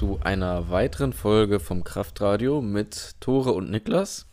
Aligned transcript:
zu 0.00 0.18
einer 0.22 0.70
weiteren 0.70 1.12
Folge 1.12 1.60
vom 1.60 1.84
Kraftradio 1.84 2.62
mit 2.62 3.20
Tore 3.20 3.52
und 3.52 3.70
Niklas. 3.70 4.26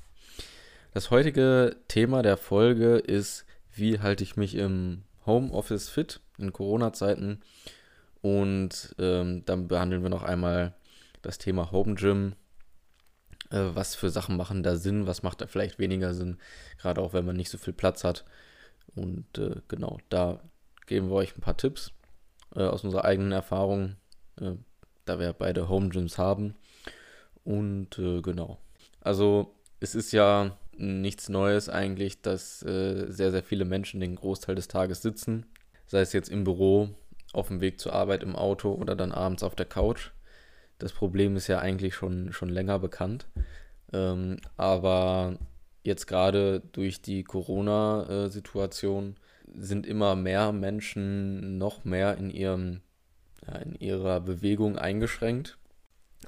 Das 0.93 1.11
heutige 1.11 1.75
Thema 1.89 2.21
der 2.21 2.37
Folge 2.37 2.95
ist, 2.95 3.45
wie 3.75 3.99
halte 3.99 4.23
ich 4.23 4.37
mich 4.37 4.55
im 4.55 5.03
Homeoffice 5.25 5.89
fit 5.89 6.21
in 6.37 6.53
Corona-Zeiten. 6.53 7.41
Und 8.21 8.95
ähm, 8.97 9.43
dann 9.43 9.67
behandeln 9.67 10.03
wir 10.03 10.09
noch 10.09 10.23
einmal 10.23 10.73
das 11.21 11.37
Thema 11.37 11.69
Home 11.73 11.95
Gym. 11.95 12.35
Äh, 13.49 13.71
was 13.73 13.93
für 13.93 14.09
Sachen 14.09 14.37
machen 14.37 14.63
da 14.63 14.77
Sinn, 14.77 15.05
was 15.05 15.21
macht 15.21 15.41
da 15.41 15.47
vielleicht 15.47 15.79
weniger 15.79 16.13
Sinn, 16.13 16.37
gerade 16.77 17.01
auch 17.01 17.11
wenn 17.11 17.25
man 17.25 17.35
nicht 17.35 17.49
so 17.49 17.57
viel 17.57 17.73
Platz 17.73 18.05
hat. 18.05 18.23
Und 18.95 19.37
äh, 19.37 19.57
genau, 19.67 19.97
da 20.07 20.39
geben 20.85 21.09
wir 21.09 21.15
euch 21.15 21.35
ein 21.35 21.41
paar 21.41 21.57
Tipps 21.57 21.91
äh, 22.55 22.63
aus 22.63 22.85
unserer 22.85 23.03
eigenen 23.03 23.33
Erfahrung, 23.33 23.97
äh, 24.39 24.53
da 25.09 25.19
wir 25.19 25.33
beide 25.33 25.69
Home 25.69 25.89
Gyms 25.89 26.17
haben. 26.17 26.55
Und 27.43 27.97
äh, 27.97 28.21
genau. 28.21 28.57
Also 29.01 29.53
es 29.79 29.95
ist 29.95 30.11
ja 30.11 30.57
nichts 30.77 31.29
Neues 31.29 31.69
eigentlich, 31.69 32.21
dass 32.21 32.63
äh, 32.63 33.05
sehr, 33.09 33.31
sehr 33.31 33.43
viele 33.43 33.65
Menschen 33.65 33.99
den 33.99 34.15
Großteil 34.15 34.55
des 34.55 34.67
Tages 34.67 35.01
sitzen, 35.01 35.45
sei 35.85 36.01
es 36.01 36.13
jetzt 36.13 36.29
im 36.29 36.43
Büro, 36.43 36.89
auf 37.33 37.47
dem 37.47 37.61
Weg 37.61 37.79
zur 37.79 37.93
Arbeit 37.93 38.23
im 38.23 38.35
Auto 38.35 38.73
oder 38.73 38.95
dann 38.95 39.11
abends 39.11 39.43
auf 39.43 39.55
der 39.55 39.65
Couch. 39.65 40.11
Das 40.79 40.93
Problem 40.93 41.35
ist 41.35 41.47
ja 41.47 41.59
eigentlich 41.59 41.95
schon, 41.95 42.31
schon 42.31 42.49
länger 42.49 42.79
bekannt. 42.79 43.27
Ähm, 43.93 44.37
aber 44.57 45.37
jetzt 45.83 46.07
gerade 46.07 46.61
durch 46.71 47.01
die 47.01 47.23
Corona-Situation 47.23 49.15
sind 49.53 49.87
immer 49.87 50.15
mehr 50.15 50.51
Menschen 50.51 51.57
noch 51.57 51.85
mehr 51.85 52.17
in, 52.17 52.29
ihrem, 52.29 52.81
ja, 53.47 53.57
in 53.57 53.75
ihrer 53.75 54.19
Bewegung 54.19 54.77
eingeschränkt. 54.77 55.57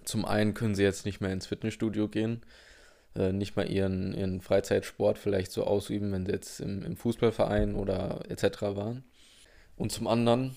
Zum 0.03 0.25
einen 0.25 0.53
können 0.53 0.75
sie 0.75 0.83
jetzt 0.83 1.05
nicht 1.05 1.21
mehr 1.21 1.31
ins 1.31 1.47
Fitnessstudio 1.47 2.07
gehen, 2.07 2.41
äh, 3.15 3.31
nicht 3.31 3.55
mal 3.55 3.69
ihren, 3.69 4.13
ihren 4.13 4.41
Freizeitsport 4.41 5.17
vielleicht 5.17 5.51
so 5.51 5.65
ausüben, 5.65 6.11
wenn 6.11 6.25
sie 6.25 6.31
jetzt 6.31 6.59
im, 6.59 6.83
im 6.83 6.95
Fußballverein 6.95 7.75
oder 7.75 8.21
etc. 8.29 8.61
waren. 8.61 9.03
Und 9.75 9.91
zum 9.91 10.07
anderen, 10.07 10.55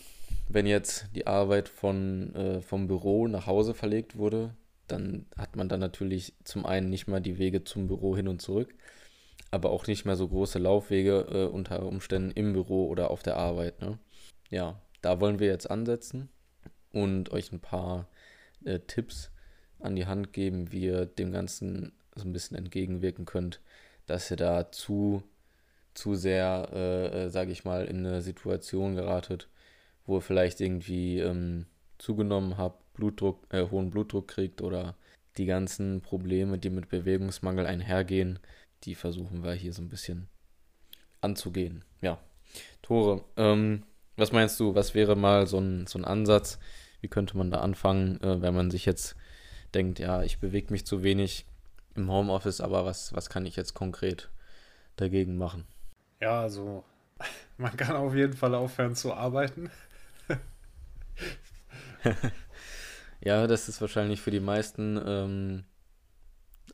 wenn 0.49 0.67
jetzt 0.67 1.07
die 1.15 1.27
Arbeit 1.27 1.69
von, 1.69 2.35
äh, 2.35 2.61
vom 2.61 2.89
Büro 2.89 3.27
nach 3.29 3.47
Hause 3.47 3.75
verlegt 3.75 4.17
wurde, 4.17 4.55
dann 4.89 5.27
hat 5.37 5.57
man 5.57 5.69
dann 5.69 5.81
natürlich 5.81 6.35
zum 6.45 6.67
einen 6.67 6.91
nicht 6.91 7.09
mal 7.09 7.21
die 7.21 7.39
Wege 7.39 7.65
zum 7.65 7.89
Büro 7.89 8.17
hin 8.17 8.29
und 8.29 8.43
zurück, 8.43 8.75
aber 9.51 9.71
auch 9.71 9.87
nicht 9.87 10.05
mehr 10.05 10.17
so 10.17 10.29
große 10.29 10.59
Laufwege 10.59 11.27
äh, 11.31 11.45
unter 11.45 11.87
Umständen 11.87 12.33
im 12.33 12.53
Büro 12.53 12.89
oder 12.89 13.11
auf 13.11 13.23
der 13.23 13.37
Arbeit. 13.37 13.81
Ne? 13.81 13.99
Ja, 14.51 14.81
da 15.01 15.21
wollen 15.21 15.39
wir 15.39 15.47
jetzt 15.47 15.71
ansetzen 15.71 16.29
und 16.93 17.31
euch 17.31 17.53
ein 17.53 17.61
paar 17.61 18.09
äh, 18.65 18.79
Tipps 18.81 19.31
an 19.81 19.97
die 19.97 20.07
Hand 20.07 20.33
geben, 20.33 20.73
wie 20.73 20.85
ihr 20.85 21.07
dem 21.07 21.33
Ganzen 21.33 21.93
so 22.15 22.25
ein 22.25 22.33
bisschen 22.33 22.57
entgegenwirken 22.57 23.25
könnt, 23.25 23.61
dass 24.07 24.31
ihr 24.31 24.37
da 24.37 24.71
zu, 24.71 25.23
zu 25.95 26.15
sehr, 26.15 26.69
äh, 26.73 27.25
äh 27.25 27.31
sage 27.31 27.53
ich 27.53 27.65
mal, 27.65 27.87
in 27.87 28.07
eine 28.07 28.23
Situation 28.23 28.95
geratet, 28.95 29.49
wo 30.07 30.19
ihr 30.19 30.23
vielleicht 30.23 30.61
irgendwie 30.61 31.19
ähm, 31.19 31.67
zugenommen 31.99 32.59
habt, 32.59 32.93
Blutdruck, 32.95 33.47
äh, 33.51 33.69
hohen 33.71 33.91
Blutdruck 33.91 34.29
kriegt 34.29 34.61
oder 34.61 34.95
die 35.39 35.47
ganzen 35.47 36.03
Probleme, 36.03 36.59
die 36.59 36.71
mit 36.71 36.89
Bewegungsmangel 36.89 37.67
einhergehen, 37.67 38.39
die 38.85 38.95
versuchen 38.95 39.43
wir 39.43 39.55
hier 39.55 39.73
so 39.73 39.83
ein 39.83 39.89
bisschen 39.89 40.29
anzugehen. 41.21 41.85
Ja. 42.03 42.19
Tore, 42.83 43.25
ähm, 43.37 43.85
was 44.17 44.33
meinst 44.33 44.61
du, 44.61 44.75
was 44.75 44.95
wäre 44.95 45.17
mal 45.17 45.47
so 45.47 45.59
ein, 45.59 45.87
so 45.87 45.99
ein 45.99 46.05
Ansatz? 46.05 46.59
Wie 47.03 47.09
könnte 47.09 47.37
man 47.37 47.51
da 47.51 47.61
anfangen, 47.61 48.19
äh, 48.23 48.41
wenn 48.41 48.55
man 48.55 48.71
sich 48.71 48.87
jetzt 48.87 49.17
denkt, 49.75 49.99
ja, 49.99 50.23
ich 50.23 50.39
bewege 50.39 50.73
mich 50.73 50.87
zu 50.87 51.03
wenig 51.03 51.45
im 51.95 52.11
Homeoffice, 52.11 52.61
aber 52.61 52.87
was, 52.87 53.13
was 53.13 53.29
kann 53.29 53.45
ich 53.45 53.57
jetzt 53.57 53.75
konkret 53.75 54.31
dagegen 54.97 55.37
machen? 55.37 55.67
Ja, 56.21 56.41
also 56.41 56.85
man 57.59 57.77
kann 57.77 57.97
auf 57.97 58.15
jeden 58.15 58.35
Fall 58.35 58.55
aufhören 58.55 58.95
zu 58.95 59.13
arbeiten. 59.13 59.71
ja, 63.21 63.47
das 63.47 63.69
ist 63.69 63.81
wahrscheinlich 63.81 64.21
für 64.21 64.31
die 64.31 64.41
meisten 64.41 65.01
ähm, 65.05 65.65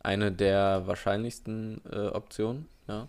eine 0.00 0.30
der 0.30 0.86
wahrscheinlichsten 0.86 1.80
äh, 1.90 2.08
Optionen, 2.08 2.68
ja. 2.86 3.08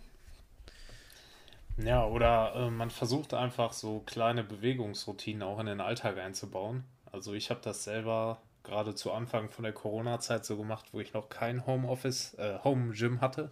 Ja, 1.78 2.06
oder 2.06 2.56
äh, 2.56 2.70
man 2.70 2.90
versucht 2.90 3.34
einfach 3.34 3.72
so 3.72 4.02
kleine 4.06 4.44
Bewegungsroutinen 4.44 5.44
auch 5.44 5.60
in 5.60 5.66
den 5.68 5.80
Alltag 5.80 6.18
einzubauen. 6.18 6.84
Also 7.12 7.34
ich 7.34 7.50
habe 7.50 7.62
das 7.64 7.84
selber 7.84 8.42
gerade 8.64 8.96
zu 8.96 9.12
Anfang 9.12 9.50
von 9.50 9.64
der 9.64 9.74
Corona-Zeit 9.74 10.46
so 10.46 10.58
gemacht, 10.58 10.88
wo 10.92 11.00
ich 11.00 11.14
noch 11.14 11.30
kein 11.30 11.66
Homeoffice, 11.66 12.36
äh, 12.36 12.60
Home 12.64 12.94
Gym 12.94 13.22
hatte. 13.22 13.52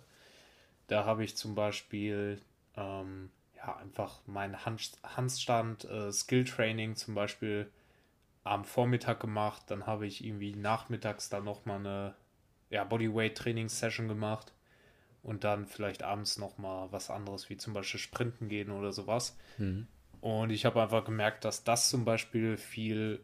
Da 0.87 1.05
habe 1.05 1.23
ich 1.23 1.35
zum 1.35 1.55
Beispiel 1.55 2.41
ähm, 2.75 3.29
ja 3.55 3.75
einfach 3.77 4.19
meinen 4.25 4.65
Hand, 4.65 4.91
Handstand, 5.03 5.85
äh, 5.85 6.11
Skill 6.11 6.45
Training 6.45 6.95
zum 6.95 7.15
Beispiel 7.15 7.71
am 8.43 8.63
Vormittag 8.63 9.19
gemacht. 9.19 9.63
Dann 9.67 9.85
habe 9.85 10.07
ich 10.07 10.23
irgendwie 10.23 10.55
nachmittags 10.55 11.29
dann 11.29 11.43
nochmal 11.43 11.79
eine 11.79 12.15
ja, 12.69 12.83
Bodyweight-Training-Session 12.83 14.07
gemacht 14.07 14.53
und 15.23 15.43
dann 15.43 15.65
vielleicht 15.65 16.03
abends 16.03 16.37
nochmal 16.37 16.91
was 16.91 17.09
anderes, 17.09 17.49
wie 17.49 17.57
zum 17.57 17.73
Beispiel 17.73 17.99
Sprinten 17.99 18.49
gehen 18.49 18.71
oder 18.71 18.91
sowas. 18.91 19.37
Mhm. 19.57 19.87
Und 20.21 20.49
ich 20.49 20.65
habe 20.65 20.81
einfach 20.81 21.05
gemerkt, 21.05 21.45
dass 21.45 21.63
das 21.63 21.89
zum 21.89 22.05
Beispiel 22.05 22.57
viel, 22.57 23.21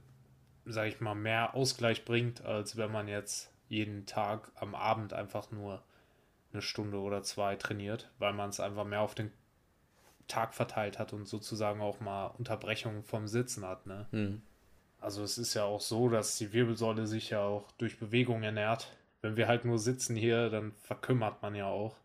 sag 0.66 0.88
ich 0.88 1.02
mal, 1.02 1.16
mehr 1.16 1.56
Ausgleich 1.56 2.06
bringt, 2.06 2.46
als 2.46 2.78
wenn 2.78 2.92
man 2.92 3.08
jetzt 3.08 3.52
jeden 3.70 4.06
Tag 4.06 4.52
am 4.56 4.76
Abend 4.76 5.14
einfach 5.14 5.52
nur 5.52 5.82
eine 6.52 6.62
Stunde 6.62 7.00
oder 7.00 7.24
zwei 7.24 7.56
trainiert, 7.56 8.12
weil 8.20 8.34
man 8.34 8.50
es 8.50 8.60
einfach 8.60 8.86
mehr 8.86 9.02
auf 9.02 9.16
den 9.16 9.32
Tag 10.28 10.54
verteilt 10.54 11.00
hat 11.00 11.12
und 11.14 11.28
sozusagen 11.28 11.82
auch 11.82 12.00
mal 12.00 12.28
Unterbrechungen 12.28 13.04
vom 13.04 13.28
Sitzen 13.28 13.66
hat. 13.66 13.88
Ne? 13.88 14.08
Mhm. 14.12 14.42
Also 15.00 15.24
es 15.24 15.38
ist 15.38 15.54
ja 15.54 15.64
auch 15.64 15.82
so, 15.82 16.08
dass 16.10 16.38
die 16.38 16.54
Wirbelsäule 16.54 17.08
sich 17.08 17.32
ja 17.32 17.42
auch 17.42 17.72
durch 17.74 18.00
Bewegung 18.00 18.44
ernährt 18.44 18.88
wenn 19.24 19.38
wir 19.38 19.48
halt 19.48 19.66
nur 19.66 19.80
sitzen 19.80 20.16
hier, 20.16 20.50
dann 20.50 20.74
verkümmert 20.74 21.42
man 21.42 21.56
ja 21.56 21.68
auch. 21.68 21.96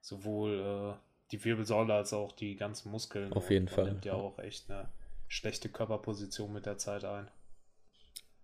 Sowohl 0.00 0.96
äh, 0.96 1.30
die 1.30 1.42
Wirbelsäule 1.44 1.94
als 1.94 2.12
auch 2.12 2.32
die 2.32 2.56
ganzen 2.56 2.90
Muskeln. 2.90 3.32
Auf 3.32 3.50
jeden 3.50 3.68
Fall. 3.68 3.84
nimmt 3.84 4.04
ja 4.04 4.14
auch 4.14 4.38
echt 4.38 4.70
eine 4.70 4.88
schlechte 5.28 5.68
Körperposition 5.68 6.52
mit 6.52 6.66
der 6.66 6.76
Zeit 6.76 7.04
ein. 7.04 7.30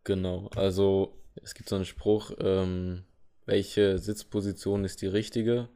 Genau, 0.05 0.51
also 0.55 1.15
es 1.43 1.55
gibt 1.55 1.69
so 1.69 1.77
einen 1.77 1.87
Spruch, 1.87 2.33
ähm, 2.39 3.05
welche 3.47 3.99
Sitzposition 3.99 4.85
ist 4.85 5.03
die 5.03 5.07
richtige? 5.07 5.69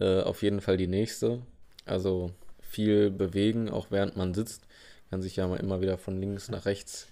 Äh, 0.00 0.20
auf 0.22 0.42
jeden 0.42 0.60
Fall 0.60 0.76
die 0.76 0.88
nächste. 0.88 1.42
Also 1.84 2.32
viel 2.60 3.10
bewegen, 3.10 3.70
auch 3.70 3.90
während 3.90 4.16
man 4.16 4.34
sitzt. 4.34 4.66
Kann 5.10 5.22
sich 5.22 5.36
ja 5.36 5.46
mal 5.46 5.60
immer 5.60 5.80
wieder 5.80 5.98
von 5.98 6.20
links 6.20 6.48
nach 6.48 6.66
rechts 6.66 7.08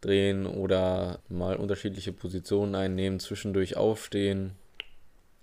drehen 0.00 0.46
oder 0.46 1.20
mal 1.28 1.56
unterschiedliche 1.56 2.12
Positionen 2.12 2.74
einnehmen, 2.74 3.20
zwischendurch 3.20 3.76
aufstehen, 3.76 4.52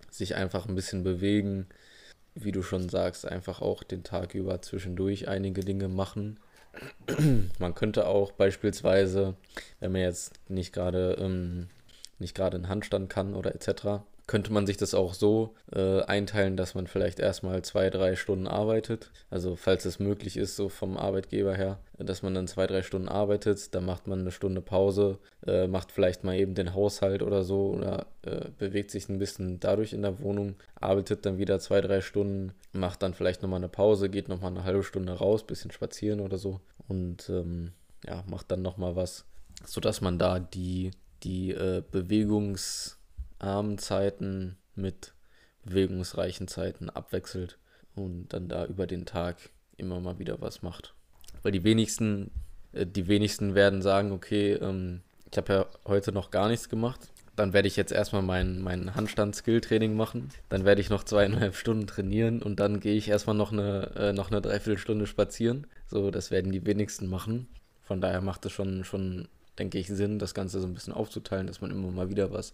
sich 0.10 0.36
einfach 0.36 0.68
ein 0.68 0.76
bisschen 0.76 1.04
bewegen. 1.04 1.68
Wie 2.36 2.52
du 2.52 2.64
schon 2.64 2.90
sagst, 2.90 3.26
einfach 3.26 3.62
auch 3.62 3.84
den 3.84 4.04
Tag 4.04 4.36
über 4.36 4.62
zwischendurch 4.62 5.28
einige 5.28 5.62
Dinge 5.62 5.88
machen. 5.88 6.40
man 7.60 7.76
könnte 7.76 8.08
auch 8.08 8.32
beispielsweise, 8.32 9.36
wenn 9.80 9.92
man 9.92 10.02
jetzt 10.02 10.34
nicht 10.48 10.74
gerade 10.74 11.14
ähm, 11.20 11.68
nicht 12.20 12.36
gerade 12.36 12.58
einen 12.58 12.70
Handstand 12.70 13.10
kann 13.10 13.34
oder 13.34 13.56
etc., 13.56 14.02
könnte 14.30 14.54
man 14.54 14.68
sich 14.68 14.78
das 14.78 14.94
auch 14.94 15.16
so 15.16 15.56
äh, 15.74 16.04
einteilen, 16.04 16.56
dass 16.56 16.76
man 16.76 16.86
vielleicht 16.86 17.18
erstmal 17.18 17.64
zwei, 17.64 17.90
drei 17.90 18.16
Stunden 18.16 18.46
arbeitet. 18.46 19.10
Also 19.32 19.56
falls 19.56 19.86
es 19.86 19.98
möglich 19.98 20.38
ist, 20.38 20.56
so 20.56 20.70
vom 20.70 20.98
Arbeitgeber 20.98 21.56
her, 21.56 21.80
dass 21.98 22.22
man 22.22 22.36
dann 22.36 22.48
zwei, 22.48 22.68
drei 22.68 22.84
Stunden 22.84 23.10
arbeitet, 23.10 23.74
dann 23.74 23.86
macht 23.86 24.06
man 24.06 24.20
eine 24.20 24.30
Stunde 24.30 24.62
Pause, 24.62 25.18
äh, 25.48 25.66
macht 25.66 25.92
vielleicht 25.92 26.24
mal 26.24 26.36
eben 26.36 26.54
den 26.54 26.76
Haushalt 26.76 27.24
oder 27.24 27.44
so 27.44 27.72
oder 27.72 28.06
äh, 28.22 28.50
bewegt 28.56 28.92
sich 28.92 29.10
ein 29.10 29.18
bisschen 29.18 29.60
dadurch 29.60 29.94
in 29.94 30.04
der 30.04 30.20
Wohnung, 30.20 30.58
arbeitet 30.80 31.26
dann 31.26 31.40
wieder 31.40 31.60
zwei, 31.60 31.82
drei 31.82 32.02
Stunden, 32.02 32.52
macht 32.72 33.02
dann 33.02 33.16
vielleicht 33.16 33.42
nochmal 33.42 33.62
eine 33.62 33.68
Pause, 33.68 34.10
geht 34.12 34.30
nochmal 34.30 34.52
eine 34.52 34.64
halbe 34.64 34.84
Stunde 34.84 35.14
raus, 35.14 35.42
bisschen 35.42 35.72
spazieren 35.72 36.20
oder 36.20 36.38
so 36.38 36.62
und 36.88 37.28
ähm, 37.32 37.72
ja, 38.06 38.24
macht 38.28 38.52
dann 38.52 38.62
nochmal 38.62 38.96
was, 38.96 39.26
sodass 39.66 40.02
man 40.02 40.20
da 40.20 40.38
die, 40.40 40.92
die 41.24 41.50
äh, 41.50 41.82
Bewegungs- 41.92 42.99
armen 43.40 43.78
Zeiten 43.78 44.58
mit 44.76 45.14
bewegungsreichen 45.64 46.48
Zeiten 46.48 46.90
abwechselt 46.90 47.58
und 47.96 48.30
dann 48.30 48.48
da 48.48 48.66
über 48.66 48.88
den 48.88 49.06
Tag 49.06 49.38
immer 49.78 50.00
mal 50.00 50.20
wieder 50.20 50.42
was 50.42 50.62
macht. 50.62 50.94
Weil 51.42 51.52
die 51.52 51.64
wenigsten, 51.64 52.32
äh, 52.74 52.86
die 52.86 53.08
wenigsten 53.08 53.56
werden 53.56 53.82
sagen, 53.82 54.12
okay, 54.12 54.54
ähm, 54.54 55.02
ich 55.32 55.38
habe 55.38 55.54
ja 55.54 55.66
heute 55.86 56.12
noch 56.12 56.32
gar 56.32 56.48
nichts 56.50 56.70
gemacht. 56.70 57.00
Dann 57.36 57.54
werde 57.54 57.70
ich 57.70 57.78
jetzt 57.78 57.94
erstmal 57.94 58.22
mein, 58.22 58.62
mein 58.62 58.96
Handstand-Skill-Training 58.96 59.96
machen. 59.96 60.30
Dann 60.50 60.66
werde 60.66 60.82
ich 60.82 60.90
noch 60.90 61.06
zweieinhalb 61.06 61.56
Stunden 61.56 61.88
trainieren 61.88 62.42
und 62.42 62.60
dann 62.60 62.82
gehe 62.82 62.96
ich 62.96 63.08
erstmal 63.08 63.36
noch 63.36 63.54
eine, 63.54 63.92
äh, 63.96 64.14
noch 64.14 64.30
eine 64.30 64.42
Dreiviertelstunde 64.42 65.08
spazieren. 65.08 65.68
So, 65.88 66.12
das 66.12 66.32
werden 66.32 66.52
die 66.52 66.66
wenigsten 66.66 67.08
machen. 67.08 67.48
Von 67.82 68.02
daher 68.02 68.22
macht 68.22 68.46
es 68.46 68.52
schon, 68.52 68.84
schon 68.84 69.30
denke 69.58 69.78
ich, 69.78 69.88
Sinn, 69.88 70.20
das 70.20 70.34
Ganze 70.34 70.60
so 70.60 70.68
ein 70.68 70.74
bisschen 70.74 70.94
aufzuteilen, 70.94 71.48
dass 71.48 71.62
man 71.62 71.72
immer 71.72 71.92
mal 71.92 72.10
wieder 72.10 72.32
was 72.32 72.54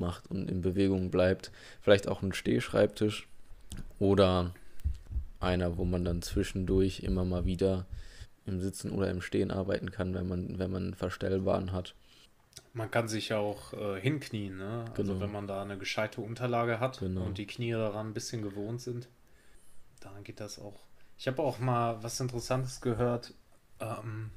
macht 0.00 0.30
und 0.30 0.50
in 0.50 0.60
Bewegung 0.60 1.10
bleibt. 1.10 1.50
Vielleicht 1.80 2.08
auch 2.08 2.22
ein 2.22 2.32
Stehschreibtisch 2.32 3.28
oder 3.98 4.52
einer, 5.40 5.76
wo 5.76 5.84
man 5.84 6.04
dann 6.04 6.22
zwischendurch 6.22 7.00
immer 7.00 7.24
mal 7.24 7.44
wieder 7.44 7.86
im 8.46 8.60
Sitzen 8.60 8.90
oder 8.90 9.10
im 9.10 9.20
Stehen 9.20 9.50
arbeiten 9.50 9.90
kann, 9.90 10.14
wenn 10.14 10.28
man, 10.28 10.58
wenn 10.58 10.70
man 10.70 10.82
einen 10.84 10.94
Verstellbaren 10.94 11.72
hat. 11.72 11.94
Man 12.72 12.90
kann 12.90 13.08
sich 13.08 13.30
ja 13.30 13.38
auch 13.38 13.72
äh, 13.72 14.00
hinknien, 14.00 14.56
ne? 14.58 14.84
Also 14.96 15.12
Genau. 15.12 15.20
wenn 15.20 15.32
man 15.32 15.46
da 15.46 15.62
eine 15.62 15.78
gescheite 15.78 16.20
Unterlage 16.20 16.80
hat 16.80 16.98
Genau. 16.98 17.22
und 17.24 17.38
die 17.38 17.46
Knie 17.46 17.72
daran 17.72 18.08
ein 18.08 18.14
bisschen 18.14 18.42
gewohnt 18.42 18.80
sind, 18.80 19.08
dann 20.00 20.24
geht 20.24 20.40
das 20.40 20.58
auch. 20.58 20.80
Ich 21.18 21.26
habe 21.28 21.42
auch 21.42 21.58
mal 21.58 22.02
was 22.02 22.20
Interessantes 22.20 22.80
gehört. 22.80 23.32
Ähm, 23.80 24.30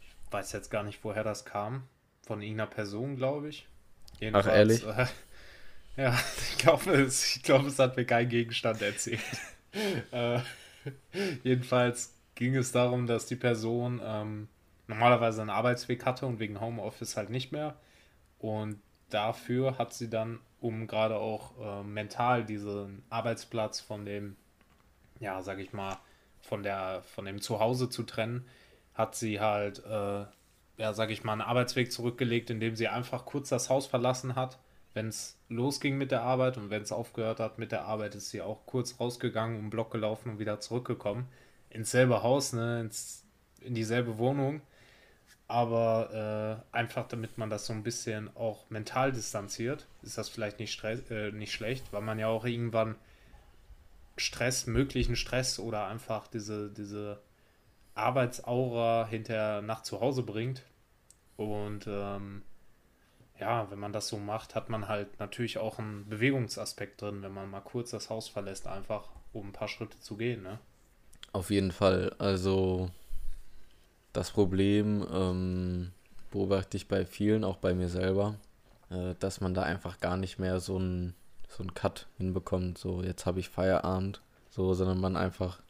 ich 0.00 0.32
weiß 0.32 0.52
jetzt 0.52 0.70
gar 0.70 0.82
nicht, 0.82 1.02
woher 1.04 1.24
das 1.24 1.44
kam. 1.44 1.84
Von 2.22 2.40
irgendeiner 2.42 2.70
Person, 2.70 3.16
glaube 3.16 3.48
ich. 3.48 3.66
Ehrlich? 4.46 4.86
Äh, 4.86 5.06
ja, 5.96 6.18
ich 6.50 6.58
glaube, 6.58 6.92
es, 6.92 7.36
ich 7.36 7.42
glaube, 7.42 7.68
es 7.68 7.78
hat 7.78 7.96
mir 7.96 8.04
kein 8.04 8.28
Gegenstand 8.28 8.82
erzählt. 8.82 9.20
äh, 10.12 10.40
jedenfalls 11.42 12.14
ging 12.34 12.56
es 12.56 12.72
darum, 12.72 13.06
dass 13.06 13.26
die 13.26 13.36
Person 13.36 14.00
ähm, 14.04 14.48
normalerweise 14.86 15.40
einen 15.40 15.50
Arbeitsweg 15.50 16.04
hatte 16.04 16.26
und 16.26 16.38
wegen 16.38 16.60
Homeoffice 16.60 17.16
halt 17.16 17.30
nicht 17.30 17.52
mehr. 17.52 17.76
Und 18.38 18.80
dafür 19.10 19.78
hat 19.78 19.92
sie 19.92 20.10
dann, 20.10 20.40
um 20.60 20.86
gerade 20.86 21.16
auch 21.16 21.52
äh, 21.60 21.82
mental 21.84 22.44
diesen 22.44 23.02
Arbeitsplatz 23.10 23.80
von 23.80 24.04
dem, 24.04 24.36
ja, 25.20 25.42
sag 25.42 25.58
ich 25.58 25.72
mal, 25.72 25.98
von 26.40 26.62
der, 26.62 27.02
von 27.02 27.24
dem 27.24 27.40
Zuhause 27.40 27.88
zu 27.88 28.02
trennen, 28.02 28.46
hat 28.94 29.14
sie 29.14 29.40
halt, 29.40 29.84
äh, 29.84 30.24
ja, 30.76 30.92
sag 30.94 31.10
ich 31.10 31.24
mal, 31.24 31.32
einen 31.32 31.40
Arbeitsweg 31.42 31.92
zurückgelegt, 31.92 32.50
indem 32.50 32.76
sie 32.76 32.88
einfach 32.88 33.24
kurz 33.24 33.48
das 33.48 33.70
Haus 33.70 33.86
verlassen 33.86 34.34
hat. 34.36 34.58
Wenn 34.94 35.08
es 35.08 35.38
losging 35.48 35.96
mit 35.96 36.10
der 36.10 36.22
Arbeit 36.22 36.58
und 36.58 36.70
wenn 36.70 36.82
es 36.82 36.92
aufgehört 36.92 37.40
hat 37.40 37.58
mit 37.58 37.72
der 37.72 37.84
Arbeit, 37.84 38.14
ist 38.14 38.30
sie 38.30 38.42
auch 38.42 38.66
kurz 38.66 39.00
rausgegangen, 39.00 39.58
um 39.58 39.70
Block 39.70 39.90
gelaufen 39.90 40.30
und 40.30 40.38
wieder 40.38 40.60
zurückgekommen. 40.60 41.28
Ins 41.70 41.90
selbe 41.90 42.22
Haus, 42.22 42.52
ne, 42.52 42.80
ins, 42.80 43.24
in 43.60 43.74
dieselbe 43.74 44.18
Wohnung 44.18 44.60
aber 45.52 46.64
äh, 46.72 46.74
einfach 46.74 47.06
damit 47.08 47.36
man 47.36 47.50
das 47.50 47.66
so 47.66 47.74
ein 47.74 47.82
bisschen 47.82 48.34
auch 48.36 48.70
mental 48.70 49.12
distanziert, 49.12 49.86
ist 50.02 50.16
das 50.16 50.30
vielleicht 50.30 50.58
nicht, 50.58 50.72
stress 50.72 51.10
äh, 51.10 51.30
nicht 51.30 51.52
schlecht, 51.52 51.92
weil 51.92 52.00
man 52.00 52.18
ja 52.18 52.28
auch 52.28 52.46
irgendwann 52.46 52.94
Stress, 54.16 54.66
möglichen 54.66 55.14
Stress 55.14 55.58
oder 55.58 55.88
einfach 55.88 56.26
diese, 56.26 56.70
diese 56.70 57.20
Arbeitsaura 57.94 59.06
hinterher 59.08 59.62
nach 59.62 59.82
zu 59.82 60.00
Hause 60.00 60.22
bringt. 60.22 60.62
Und 61.36 61.86
ähm, 61.86 62.42
ja, 63.38 63.70
wenn 63.70 63.78
man 63.78 63.92
das 63.92 64.08
so 64.08 64.18
macht, 64.18 64.54
hat 64.54 64.68
man 64.68 64.88
halt 64.88 65.18
natürlich 65.18 65.58
auch 65.58 65.78
einen 65.78 66.08
Bewegungsaspekt 66.08 67.02
drin, 67.02 67.22
wenn 67.22 67.32
man 67.32 67.50
mal 67.50 67.60
kurz 67.60 67.90
das 67.90 68.10
Haus 68.10 68.28
verlässt, 68.28 68.66
einfach 68.66 69.08
um 69.32 69.48
ein 69.48 69.52
paar 69.52 69.68
Schritte 69.68 69.98
zu 70.00 70.16
gehen, 70.16 70.42
ne? 70.42 70.58
Auf 71.32 71.50
jeden 71.50 71.72
Fall. 71.72 72.14
Also 72.18 72.90
das 74.12 74.30
Problem 74.30 75.06
ähm, 75.10 75.92
beobachte 76.30 76.76
ich 76.76 76.88
bei 76.88 77.06
vielen, 77.06 77.44
auch 77.44 77.56
bei 77.56 77.74
mir 77.74 77.88
selber, 77.88 78.36
äh, 78.90 79.14
dass 79.18 79.40
man 79.40 79.54
da 79.54 79.62
einfach 79.62 79.98
gar 80.00 80.16
nicht 80.16 80.38
mehr 80.38 80.60
so 80.60 80.76
einen 80.76 81.14
so 81.48 81.64
Cut 81.74 82.06
hinbekommt. 82.18 82.78
So, 82.78 83.02
jetzt 83.02 83.26
habe 83.26 83.40
ich 83.40 83.48
Feierabend, 83.48 84.20
so, 84.50 84.74
sondern 84.74 85.00
man 85.00 85.16
einfach 85.16 85.60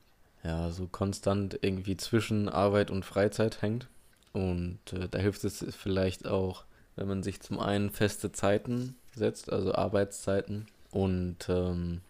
ja 0.43 0.71
so 0.71 0.87
konstant 0.87 1.59
irgendwie 1.63 1.97
zwischen 1.97 2.49
Arbeit 2.49 2.91
und 2.91 3.05
Freizeit 3.05 3.63
hängt. 3.63 3.89
Und 4.33 4.81
äh, 4.93 5.09
da 5.09 5.19
hilft 5.19 5.45
es 5.45 5.65
vielleicht 5.77 6.27
auch, 6.27 6.65
wenn 6.97 7.09
man 7.09 7.23
sich 7.23 7.41
zum 7.41 7.59
einen 7.59 7.91
feste 7.91 8.33
Zeiten 8.33 8.97
setzt, 9.15 9.53
also 9.53 9.75
Arbeitszeiten, 9.75 10.67
und 10.91 11.49
ähm, 11.49 12.03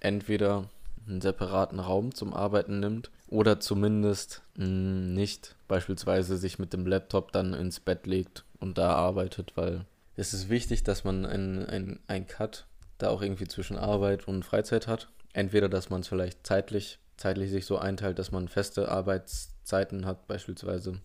entweder 0.00 0.68
einen 1.06 1.20
separaten 1.20 1.78
Raum 1.78 2.14
zum 2.14 2.34
Arbeiten 2.34 2.80
nimmt 2.80 3.10
oder 3.28 3.60
zumindest 3.60 4.42
mh, 4.56 4.64
nicht 4.66 5.54
beispielsweise 5.68 6.36
sich 6.36 6.58
mit 6.58 6.72
dem 6.72 6.86
Laptop 6.86 7.32
dann 7.32 7.54
ins 7.54 7.80
Bett 7.80 8.06
legt 8.06 8.44
und 8.58 8.78
da 8.78 8.94
arbeitet, 8.94 9.52
weil 9.56 9.84
es 10.16 10.34
ist 10.34 10.48
wichtig, 10.48 10.82
dass 10.84 11.04
man 11.04 11.24
einen 11.26 11.64
ein, 11.66 12.00
ein 12.06 12.26
Cut 12.26 12.66
da 12.98 13.08
auch 13.08 13.22
irgendwie 13.22 13.48
zwischen 13.48 13.78
Arbeit 13.78 14.26
und 14.26 14.44
Freizeit 14.44 14.86
hat. 14.86 15.08
Entweder, 15.32 15.68
dass 15.68 15.90
man 15.90 16.00
es 16.00 16.08
vielleicht 16.08 16.46
zeitlich, 16.46 16.98
zeitlich 17.20 17.50
sich 17.50 17.66
so 17.66 17.76
einteilt, 17.76 18.18
dass 18.18 18.32
man 18.32 18.48
feste 18.48 18.88
Arbeitszeiten 18.88 20.06
hat 20.06 20.26
beispielsweise 20.26 21.00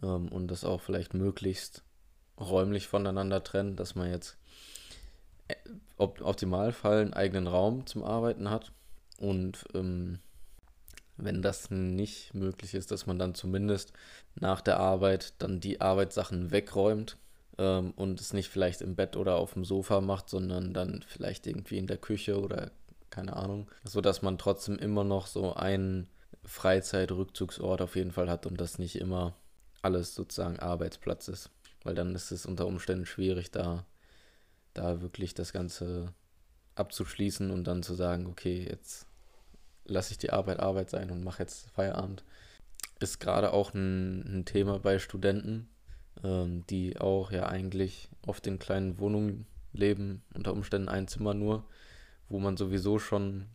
ähm, 0.00 0.28
und 0.28 0.48
das 0.48 0.64
auch 0.64 0.80
vielleicht 0.80 1.12
möglichst 1.12 1.82
räumlich 2.38 2.86
voneinander 2.86 3.42
trennt, 3.42 3.80
dass 3.80 3.96
man 3.96 4.10
jetzt 4.10 4.36
äh, 5.48 5.56
op 5.96 6.20
Optimalfall 6.20 7.00
einen 7.00 7.14
eigenen 7.14 7.48
Raum 7.48 7.84
zum 7.84 8.04
Arbeiten 8.04 8.48
hat 8.48 8.70
und 9.18 9.64
ähm, 9.74 10.20
wenn 11.16 11.42
das 11.42 11.70
nicht 11.70 12.32
möglich 12.32 12.74
ist, 12.74 12.92
dass 12.92 13.06
man 13.06 13.18
dann 13.18 13.34
zumindest 13.34 13.92
nach 14.36 14.60
der 14.60 14.78
Arbeit 14.78 15.34
dann 15.38 15.58
die 15.58 15.80
Arbeitssachen 15.80 16.52
wegräumt 16.52 17.16
ähm, 17.58 17.90
und 17.96 18.20
es 18.20 18.32
nicht 18.32 18.50
vielleicht 18.50 18.82
im 18.82 18.94
Bett 18.94 19.16
oder 19.16 19.34
auf 19.34 19.54
dem 19.54 19.64
Sofa 19.64 20.00
macht, 20.00 20.30
sondern 20.30 20.72
dann 20.72 21.04
vielleicht 21.08 21.48
irgendwie 21.48 21.78
in 21.78 21.88
der 21.88 21.96
Küche 21.96 22.40
oder 22.40 22.70
keine 23.10 23.36
Ahnung, 23.36 23.70
so 23.84 24.00
dass 24.00 24.22
man 24.22 24.38
trotzdem 24.38 24.78
immer 24.78 25.04
noch 25.04 25.26
so 25.26 25.54
einen 25.54 26.08
Freizeitrückzugsort 26.44 27.82
auf 27.82 27.96
jeden 27.96 28.12
Fall 28.12 28.30
hat 28.30 28.46
und 28.46 28.60
das 28.60 28.78
nicht 28.78 28.96
immer 28.96 29.34
alles 29.82 30.14
sozusagen 30.14 30.58
Arbeitsplatz 30.58 31.28
ist, 31.28 31.50
weil 31.84 31.94
dann 31.94 32.14
ist 32.14 32.30
es 32.30 32.46
unter 32.46 32.66
Umständen 32.66 33.06
schwierig, 33.06 33.50
da, 33.50 33.84
da 34.74 35.00
wirklich 35.00 35.34
das 35.34 35.52
Ganze 35.52 36.12
abzuschließen 36.74 37.50
und 37.50 37.64
dann 37.64 37.82
zu 37.82 37.94
sagen, 37.94 38.26
okay, 38.26 38.66
jetzt 38.68 39.06
lasse 39.84 40.12
ich 40.12 40.18
die 40.18 40.30
Arbeit 40.30 40.60
Arbeit 40.60 40.90
sein 40.90 41.10
und 41.10 41.24
mache 41.24 41.42
jetzt 41.42 41.70
Feierabend. 41.70 42.24
Ist 42.98 43.20
gerade 43.20 43.52
auch 43.52 43.74
ein, 43.74 44.22
ein 44.22 44.44
Thema 44.44 44.78
bei 44.78 44.98
Studenten, 44.98 45.68
ähm, 46.22 46.66
die 46.66 46.98
auch 46.98 47.30
ja 47.30 47.46
eigentlich 47.46 48.08
oft 48.26 48.46
in 48.46 48.58
kleinen 48.58 48.98
Wohnungen 48.98 49.46
leben, 49.72 50.22
unter 50.34 50.52
Umständen 50.52 50.88
ein 50.88 51.08
Zimmer 51.08 51.34
nur, 51.34 51.64
wo 52.28 52.38
man 52.38 52.56
sowieso 52.56 52.98
schon 52.98 53.46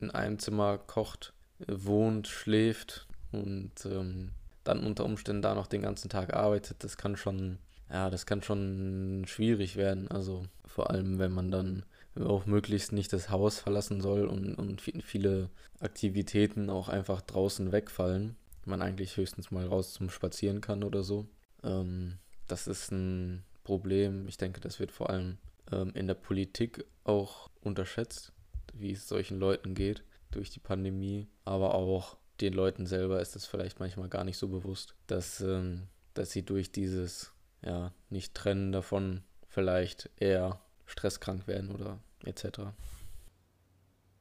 in 0.00 0.10
einem 0.10 0.38
Zimmer 0.38 0.78
kocht, 0.78 1.32
äh, 1.60 1.66
wohnt, 1.68 2.28
schläft 2.28 3.06
und 3.30 3.72
ähm, 3.86 4.32
dann 4.64 4.84
unter 4.84 5.04
Umständen 5.04 5.42
da 5.42 5.54
noch 5.54 5.66
den 5.66 5.82
ganzen 5.82 6.08
Tag 6.08 6.34
arbeitet. 6.34 6.84
Das 6.84 6.96
kann 6.96 7.16
schon, 7.16 7.58
ja, 7.90 8.10
das 8.10 8.26
kann 8.26 8.42
schon 8.42 9.24
schwierig 9.26 9.76
werden. 9.76 10.08
Also 10.08 10.44
vor 10.66 10.90
allem, 10.90 11.18
wenn 11.18 11.32
man 11.32 11.50
dann 11.50 11.84
auch 12.20 12.46
möglichst 12.46 12.92
nicht 12.92 13.12
das 13.12 13.30
Haus 13.30 13.58
verlassen 13.58 14.00
soll 14.00 14.26
und, 14.26 14.54
und 14.54 14.80
viele 14.80 15.48
Aktivitäten 15.80 16.68
auch 16.68 16.88
einfach 16.88 17.22
draußen 17.22 17.72
wegfallen. 17.72 18.36
Man 18.64 18.82
eigentlich 18.82 19.16
höchstens 19.16 19.50
mal 19.50 19.66
raus 19.66 19.94
zum 19.94 20.10
Spazieren 20.10 20.60
kann 20.60 20.84
oder 20.84 21.02
so. 21.02 21.26
Ähm, 21.64 22.18
das 22.46 22.66
ist 22.66 22.92
ein 22.92 23.44
Problem. 23.64 24.28
Ich 24.28 24.36
denke, 24.36 24.60
das 24.60 24.78
wird 24.78 24.92
vor 24.92 25.10
allem 25.10 25.38
ähm, 25.70 25.92
in 25.94 26.06
der 26.06 26.14
Politik 26.14 26.84
auch 27.04 27.50
unterschätzt, 27.60 28.32
wie 28.72 28.92
es 28.92 29.08
solchen 29.08 29.38
Leuten 29.38 29.74
geht 29.74 30.04
durch 30.30 30.50
die 30.50 30.60
Pandemie. 30.60 31.28
Aber 31.44 31.74
auch 31.74 32.16
den 32.40 32.52
Leuten 32.52 32.86
selber 32.86 33.20
ist 33.20 33.36
es 33.36 33.46
vielleicht 33.46 33.80
manchmal 33.80 34.08
gar 34.08 34.24
nicht 34.24 34.38
so 34.38 34.48
bewusst, 34.48 34.94
dass, 35.06 35.40
ähm, 35.40 35.88
dass 36.14 36.30
sie 36.32 36.44
durch 36.44 36.72
dieses 36.72 37.32
ja, 37.62 37.92
Nicht-Trennen 38.10 38.72
davon 38.72 39.22
vielleicht 39.46 40.10
eher 40.16 40.60
stresskrank 40.86 41.46
werden 41.46 41.70
oder 41.70 41.98
etc. 42.24 42.60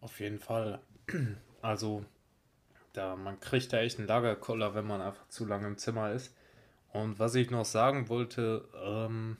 Auf 0.01 0.19
jeden 0.19 0.39
Fall. 0.39 0.79
Also, 1.63 2.03
da 2.93 3.15
man 3.15 3.39
kriegt 3.39 3.71
da 3.71 3.77
echt 3.81 3.99
einen 3.99 4.07
Lagerkoller, 4.07 4.73
wenn 4.73 4.87
man 4.87 4.99
einfach 4.99 5.27
zu 5.27 5.45
lange 5.45 5.67
im 5.67 5.77
Zimmer 5.77 6.11
ist. 6.11 6.35
Und 6.91 7.19
was 7.19 7.35
ich 7.35 7.51
noch 7.51 7.65
sagen 7.65 8.09
wollte, 8.09 8.67
ähm, 8.83 9.37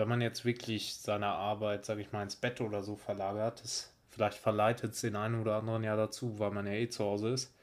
wenn 0.00 0.08
man 0.08 0.22
jetzt 0.22 0.46
wirklich 0.46 0.94
seine 0.94 1.26
Arbeit, 1.26 1.84
sag 1.84 1.98
ich 1.98 2.10
mal, 2.10 2.22
ins 2.22 2.34
Bett 2.36 2.62
oder 2.62 2.82
so 2.82 2.96
verlagert, 2.96 3.62
das 3.62 3.92
vielleicht 4.08 4.38
verleitet 4.38 4.94
es 4.94 5.02
den 5.02 5.14
einen 5.14 5.38
oder 5.38 5.56
anderen 5.56 5.84
ja 5.84 5.94
dazu, 5.94 6.38
weil 6.38 6.52
man 6.52 6.66
ja 6.66 6.72
eh 6.72 6.88
zu 6.88 7.04
Hause 7.04 7.28
ist. 7.28 7.54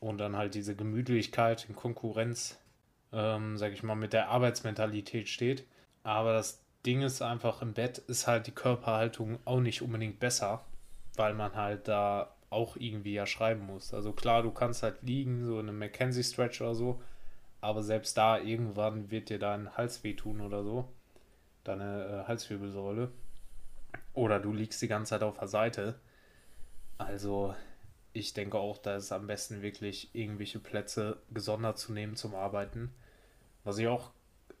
Und 0.00 0.16
dann 0.16 0.34
halt 0.34 0.54
diese 0.54 0.74
Gemütlichkeit 0.74 1.66
in 1.68 1.76
Konkurrenz, 1.76 2.58
ähm, 3.12 3.58
sag 3.58 3.72
ich 3.72 3.82
mal, 3.82 3.96
mit 3.96 4.14
der 4.14 4.30
Arbeitsmentalität 4.30 5.28
steht. 5.28 5.66
Aber 6.04 6.32
das 6.32 6.62
Ding 6.86 7.02
ist 7.02 7.20
einfach, 7.20 7.60
im 7.60 7.74
Bett 7.74 7.98
ist 7.98 8.26
halt 8.26 8.46
die 8.46 8.52
Körperhaltung 8.52 9.38
auch 9.44 9.60
nicht 9.60 9.82
unbedingt 9.82 10.20
besser, 10.20 10.64
weil 11.16 11.34
man 11.34 11.54
halt 11.54 11.86
da 11.86 12.34
auch 12.48 12.76
irgendwie 12.76 13.12
ja 13.12 13.26
schreiben 13.26 13.66
muss. 13.66 13.92
Also 13.92 14.12
klar, 14.12 14.42
du 14.42 14.52
kannst 14.52 14.82
halt 14.82 15.02
liegen, 15.02 15.44
so 15.44 15.60
in 15.60 15.68
einem 15.68 15.78
Mackenzie 15.78 16.24
Stretch 16.24 16.62
oder 16.62 16.74
so, 16.74 17.02
aber 17.60 17.82
selbst 17.82 18.16
da 18.16 18.38
irgendwann 18.38 19.10
wird 19.10 19.28
dir 19.28 19.38
dein 19.38 19.76
Hals 19.76 20.02
wehtun 20.02 20.40
oder 20.40 20.62
so, 20.64 20.88
deine 21.68 22.24
äh, 22.24 22.28
Halswirbelsäule. 22.28 23.10
Oder 24.14 24.40
du 24.40 24.52
liegst 24.52 24.82
die 24.82 24.88
ganze 24.88 25.10
Zeit 25.10 25.22
auf 25.22 25.38
der 25.38 25.48
Seite. 25.48 26.00
Also 26.96 27.54
ich 28.12 28.34
denke 28.34 28.58
auch, 28.58 28.78
da 28.78 28.96
ist 28.96 29.12
am 29.12 29.26
besten 29.26 29.62
wirklich 29.62 30.14
irgendwelche 30.14 30.58
Plätze 30.58 31.18
gesondert 31.30 31.78
zu 31.78 31.92
nehmen 31.92 32.16
zum 32.16 32.34
Arbeiten. 32.34 32.92
Was 33.64 33.78
ich 33.78 33.86
auch 33.86 34.10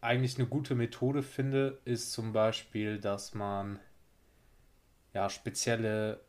eigentlich 0.00 0.38
eine 0.38 0.46
gute 0.46 0.74
Methode 0.74 1.22
finde, 1.22 1.80
ist 1.84 2.12
zum 2.12 2.32
Beispiel, 2.32 3.00
dass 3.00 3.34
man 3.34 3.80
ja 5.14 5.28
spezielle, 5.28 6.20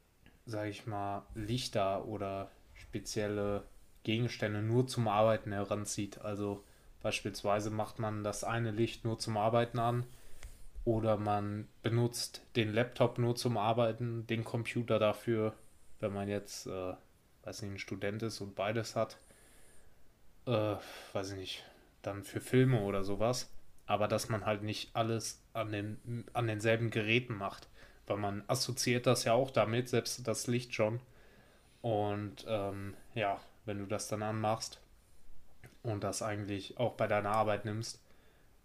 sage 0.46 0.70
ich 0.70 0.88
mal, 0.88 1.24
Lichter 1.36 2.06
oder 2.06 2.50
spezielle 2.74 3.64
Gegenstände 4.04 4.64
nur 4.64 4.88
zum 4.88 5.08
Arbeiten 5.08 5.52
heranzieht. 5.52 6.20
Also 6.22 6.64
beispielsweise 7.04 7.70
macht 7.70 8.00
man 8.00 8.24
das 8.24 8.44
eine 8.44 8.72
Licht 8.72 9.06
nur 9.06 9.20
zum 9.20 9.38
Arbeiten 9.38 9.78
an 9.78 10.06
oder 10.86 11.18
man 11.18 11.68
benutzt 11.84 12.42
den 12.56 12.74
Laptop 12.74 13.18
nur 13.18 13.36
zum 13.36 13.58
Arbeiten, 13.58 14.26
den 14.28 14.44
Computer 14.44 15.00
dafür, 15.00 15.54
wenn 16.00 16.14
man 16.14 16.28
jetzt, 16.28 16.68
äh, 16.68 16.94
weiß 17.44 17.62
nicht, 17.62 17.72
ein 17.72 17.80
Student 17.80 18.24
ist 18.24 18.42
und 18.42 18.56
beides 18.56 18.96
hat. 18.96 19.18
Äh, 20.46 20.76
weiß 21.14 21.32
ich 21.32 21.38
nicht, 21.38 21.64
dann 22.02 22.24
für 22.24 22.42
Filme 22.42 22.82
oder 22.82 23.04
sowas. 23.04 23.52
Aber 23.86 24.08
dass 24.08 24.30
man 24.30 24.46
halt 24.46 24.64
nicht 24.64 24.96
alles 24.96 25.42
an, 25.54 25.72
den, 25.72 26.26
an 26.34 26.48
denselben 26.48 26.90
Geräten 26.92 27.36
macht. 27.36 27.68
Weil 28.08 28.18
man 28.18 28.44
assoziiert 28.48 29.06
das 29.06 29.24
ja 29.24 29.34
auch 29.34 29.52
damit, 29.52 29.90
selbst 29.90 30.28
das 30.28 30.48
Licht 30.48 30.74
schon. 30.74 31.00
Und 31.82 32.46
ähm, 32.48 32.96
ja, 33.14 33.40
wenn 33.66 33.80
du 33.80 33.86
das 33.86 34.08
dann 34.08 34.24
anmachst 34.24 34.80
und 35.84 36.04
das 36.04 36.22
eigentlich 36.22 36.78
auch 36.78 36.94
bei 36.94 37.08
deiner 37.08 37.32
Arbeit 37.32 37.66
nimmst, 37.66 38.00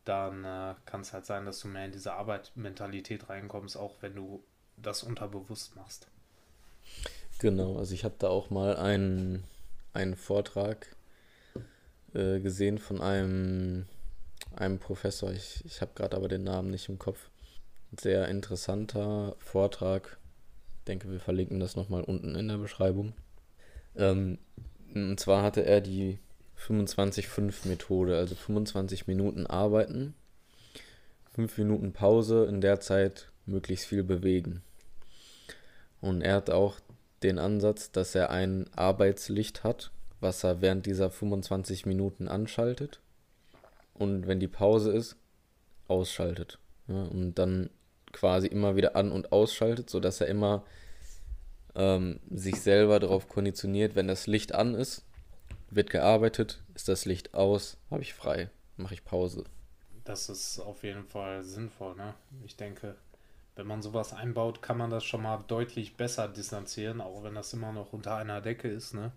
dann 0.04 0.44
äh, 0.44 0.74
kann 0.84 1.00
es 1.00 1.12
halt 1.12 1.26
sein, 1.26 1.46
dass 1.46 1.60
du 1.60 1.68
mehr 1.68 1.86
in 1.86 1.92
diese 1.92 2.12
Arbeitsmentalität 2.14 3.28
reinkommst, 3.28 3.76
auch 3.76 3.96
wenn 4.00 4.14
du 4.14 4.44
das 4.76 5.02
unterbewusst 5.02 5.76
machst. 5.76 6.08
Genau, 7.38 7.78
also 7.78 7.94
ich 7.94 8.04
habe 8.04 8.14
da 8.18 8.28
auch 8.28 8.50
mal 8.50 8.76
einen, 8.76 9.44
einen 9.92 10.16
Vortrag 10.16 10.94
äh, 12.14 12.40
gesehen 12.40 12.78
von 12.78 13.00
einem, 13.00 13.86
einem 14.54 14.78
Professor. 14.78 15.32
Ich, 15.32 15.64
ich 15.64 15.80
habe 15.80 15.92
gerade 15.94 16.16
aber 16.16 16.28
den 16.28 16.44
Namen 16.44 16.70
nicht 16.70 16.88
im 16.88 16.98
Kopf. 16.98 17.30
Sehr 17.98 18.28
interessanter 18.28 19.36
Vortrag. 19.38 20.18
Ich 20.78 20.84
denke, 20.84 21.10
wir 21.10 21.20
verlinken 21.20 21.60
das 21.60 21.76
nochmal 21.76 22.02
unten 22.02 22.34
in 22.34 22.48
der 22.48 22.58
Beschreibung. 22.58 23.14
Ähm, 23.96 24.38
und 24.94 25.18
zwar 25.18 25.42
hatte 25.42 25.64
er 25.64 25.80
die 25.80 26.18
25-5-Methode, 26.58 28.16
also 28.16 28.34
25 28.34 29.06
Minuten 29.06 29.46
arbeiten, 29.46 30.14
5 31.34 31.58
Minuten 31.58 31.92
Pause, 31.92 32.46
in 32.46 32.60
der 32.60 32.80
Zeit 32.80 33.30
möglichst 33.46 33.86
viel 33.86 34.04
bewegen. 34.04 34.62
Und 36.00 36.22
er 36.22 36.36
hat 36.36 36.50
auch 36.50 36.78
den 37.22 37.38
Ansatz, 37.38 37.90
dass 37.90 38.14
er 38.14 38.30
ein 38.30 38.66
Arbeitslicht 38.76 39.64
hat, 39.64 39.90
was 40.20 40.44
er 40.44 40.60
während 40.60 40.86
dieser 40.86 41.10
25 41.10 41.86
Minuten 41.86 42.28
anschaltet 42.28 43.00
und 43.94 44.26
wenn 44.26 44.40
die 44.40 44.48
Pause 44.48 44.92
ist, 44.92 45.16
ausschaltet. 45.88 46.58
Ja, 46.88 47.04
und 47.04 47.34
dann 47.34 47.70
quasi 48.12 48.46
immer 48.46 48.76
wieder 48.76 48.96
an- 48.96 49.12
und 49.12 49.32
ausschaltet, 49.32 49.88
sodass 49.88 50.20
er 50.20 50.28
immer 50.28 50.64
ähm, 51.74 52.20
sich 52.30 52.60
selber 52.60 53.00
darauf 53.00 53.28
konditioniert, 53.28 53.96
wenn 53.96 54.08
das 54.08 54.26
Licht 54.26 54.54
an 54.54 54.74
ist, 54.74 55.04
wird 55.74 55.90
gearbeitet, 55.90 56.62
ist 56.74 56.88
das 56.88 57.04
Licht 57.04 57.34
aus, 57.34 57.76
habe 57.90 58.02
ich 58.02 58.14
frei, 58.14 58.50
mache 58.76 58.94
ich 58.94 59.04
Pause. 59.04 59.44
Das 60.04 60.28
ist 60.28 60.60
auf 60.60 60.82
jeden 60.82 61.04
Fall 61.04 61.42
sinnvoll, 61.42 61.94
ne? 61.96 62.14
Ich 62.44 62.56
denke, 62.56 62.96
wenn 63.56 63.66
man 63.66 63.82
sowas 63.82 64.12
einbaut, 64.12 64.62
kann 64.62 64.76
man 64.76 64.90
das 64.90 65.04
schon 65.04 65.22
mal 65.22 65.42
deutlich 65.46 65.96
besser 65.96 66.28
distanzieren, 66.28 67.00
auch 67.00 67.22
wenn 67.22 67.34
das 67.34 67.52
immer 67.52 67.72
noch 67.72 67.92
unter 67.92 68.16
einer 68.16 68.40
Decke 68.40 68.68
ist, 68.68 68.94
ne? 68.94 69.12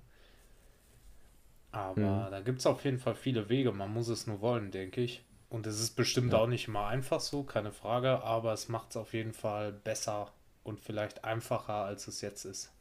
Aber 1.71 2.25
hm. 2.25 2.31
da 2.31 2.39
gibt 2.41 2.59
es 2.59 2.65
auf 2.65 2.83
jeden 2.85 2.99
Fall 2.99 3.15
viele 3.15 3.49
Wege, 3.49 3.71
man 3.71 3.91
muss 3.91 4.07
es 4.07 4.27
nur 4.27 4.41
wollen, 4.41 4.71
denke 4.71 5.01
ich. 5.01 5.23
Und 5.49 5.65
es 5.65 5.79
ist 5.79 5.95
bestimmt 5.95 6.33
ja. 6.33 6.39
auch 6.39 6.47
nicht 6.47 6.67
immer 6.67 6.87
einfach 6.87 7.19
so, 7.19 7.43
keine 7.43 7.71
Frage, 7.71 8.21
aber 8.23 8.53
es 8.53 8.67
macht 8.67 8.91
es 8.91 8.97
auf 8.97 9.13
jeden 9.13 9.33
Fall 9.33 9.71
besser 9.71 10.31
und 10.63 10.79
vielleicht 10.79 11.23
einfacher, 11.23 11.73
als 11.73 12.07
es 12.07 12.21
jetzt 12.21 12.45
ist. 12.45 12.71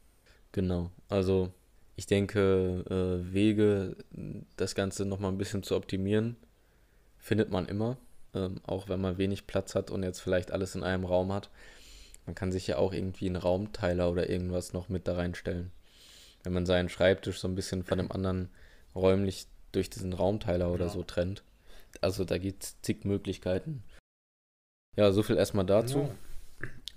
Genau, 0.51 0.91
also 1.09 1.51
ich 1.97 2.05
denke, 2.05 2.85
äh, 2.89 3.33
Wege, 3.33 3.97
das 4.55 4.75
Ganze 4.75 5.03
nochmal 5.03 5.31
ein 5.31 5.37
bisschen 5.39 5.63
zu 5.63 5.75
optimieren, 5.75 6.37
findet 7.17 7.51
man 7.51 7.67
immer. 7.67 7.97
Ähm, 8.35 8.61
auch 8.63 8.87
wenn 8.87 9.01
man 9.01 9.17
wenig 9.17 9.47
Platz 9.47 9.73
hat 9.73 9.89
und 9.89 10.03
jetzt 10.03 10.19
vielleicht 10.19 10.51
alles 10.51 10.75
in 10.75 10.83
einem 10.83 11.05
Raum 11.05 11.33
hat. 11.33 11.49
Man 12.27 12.35
kann 12.35 12.51
sich 12.51 12.67
ja 12.67 12.77
auch 12.77 12.93
irgendwie 12.93 13.25
einen 13.25 13.35
Raumteiler 13.35 14.11
oder 14.11 14.29
irgendwas 14.29 14.73
noch 14.73 14.89
mit 14.89 15.07
da 15.07 15.15
reinstellen. 15.15 15.71
Wenn 16.43 16.53
man 16.53 16.67
seinen 16.67 16.89
Schreibtisch 16.89 17.39
so 17.39 17.47
ein 17.47 17.55
bisschen 17.55 17.83
von 17.83 17.97
dem 17.97 18.11
anderen 18.11 18.49
räumlich 18.93 19.47
durch 19.71 19.89
diesen 19.89 20.13
Raumteiler 20.13 20.71
oder 20.71 20.85
ja. 20.85 20.91
so 20.91 21.01
trennt. 21.01 21.43
Also 22.01 22.25
da 22.25 22.37
gibt 22.37 22.63
es 22.63 22.81
zig 22.83 23.05
Möglichkeiten. 23.05 23.83
Ja, 24.95 25.11
so 25.11 25.23
viel 25.23 25.37
erstmal 25.37 25.65
dazu. 25.65 25.99
Ja 25.99 26.26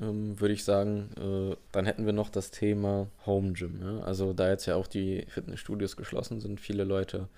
ähm, 0.00 0.40
würde 0.40 0.54
ich 0.54 0.64
sagen, 0.64 1.10
äh, 1.18 1.56
dann 1.72 1.84
hätten 1.84 2.06
wir 2.06 2.12
noch 2.12 2.30
das 2.30 2.50
Thema 2.50 3.08
Home 3.26 3.52
Gym. 3.52 3.80
Ja? 3.82 4.00
Also 4.00 4.32
da 4.32 4.48
jetzt 4.48 4.66
ja 4.66 4.76
auch 4.76 4.86
die 4.86 5.26
Fitnessstudios 5.28 5.96
geschlossen 5.96 6.40
sind, 6.40 6.60
viele 6.60 6.84
Leute 6.84 7.28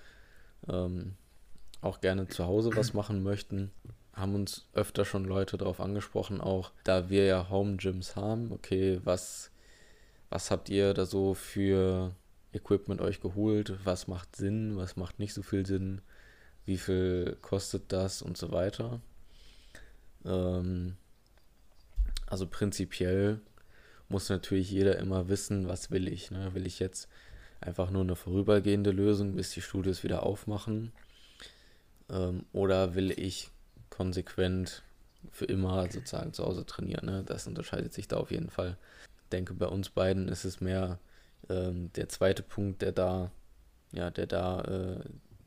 ähm, 0.69 1.13
auch 1.81 1.99
gerne 2.01 2.27
zu 2.27 2.45
Hause 2.45 2.71
was 2.75 2.93
machen 2.93 3.23
möchten, 3.23 3.71
haben 4.13 4.35
uns 4.35 4.67
öfter 4.73 5.05
schon 5.05 5.25
Leute 5.25 5.57
darauf 5.57 5.79
angesprochen, 5.79 6.39
auch 6.39 6.71
da 6.83 7.09
wir 7.09 7.25
ja 7.25 7.49
Home 7.49 7.77
Gyms 7.77 8.15
haben, 8.15 8.51
okay, 8.51 9.01
was, 9.03 9.51
was 10.29 10.51
habt 10.51 10.69
ihr 10.69 10.93
da 10.93 11.05
so 11.05 11.33
für 11.33 12.15
Equipment 12.53 13.01
euch 13.01 13.19
geholt? 13.19 13.79
Was 13.83 14.07
macht 14.07 14.35
Sinn? 14.35 14.77
Was 14.77 14.95
macht 14.95 15.19
nicht 15.19 15.33
so 15.33 15.41
viel 15.41 15.65
Sinn? 15.65 16.01
Wie 16.65 16.77
viel 16.77 17.37
kostet 17.41 17.91
das 17.91 18.21
und 18.21 18.37
so 18.37 18.51
weiter? 18.51 19.01
Ähm, 20.23 20.95
also 22.33 22.47
prinzipiell 22.47 23.39
muss 24.09 24.27
natürlich 24.29 24.71
jeder 24.71 24.97
immer 24.97 25.29
wissen, 25.29 25.67
was 25.67 25.91
will 25.91 26.07
ich. 26.07 26.31
Ne? 26.31 26.55
Will 26.55 26.65
ich 26.65 26.79
jetzt 26.79 27.07
einfach 27.61 27.91
nur 27.91 28.01
eine 28.01 28.15
vorübergehende 28.15 28.89
Lösung, 28.89 29.35
bis 29.35 29.51
die 29.51 29.61
Studios 29.61 30.03
wieder 30.03 30.23
aufmachen? 30.23 30.93
Ähm, 32.09 32.47
oder 32.51 32.95
will 32.95 33.11
ich 33.11 33.51
konsequent 33.91 34.81
für 35.29 35.45
immer 35.45 35.83
sozusagen 35.91 36.33
zu 36.33 36.43
Hause 36.43 36.65
trainieren? 36.65 37.05
Ne? 37.05 37.23
Das 37.23 37.45
unterscheidet 37.45 37.93
sich 37.93 38.07
da 38.07 38.17
auf 38.17 38.31
jeden 38.31 38.49
Fall. 38.49 38.77
Ich 39.25 39.29
denke, 39.29 39.53
bei 39.53 39.67
uns 39.67 39.91
beiden 39.91 40.27
ist 40.27 40.43
es 40.43 40.59
mehr 40.59 40.97
ähm, 41.49 41.93
der 41.93 42.09
zweite 42.09 42.41
Punkt, 42.41 42.81
der 42.81 42.93
da, 42.93 43.31
ja, 43.91 44.09
der 44.09 44.25
da 44.25 44.61
äh, 44.61 44.99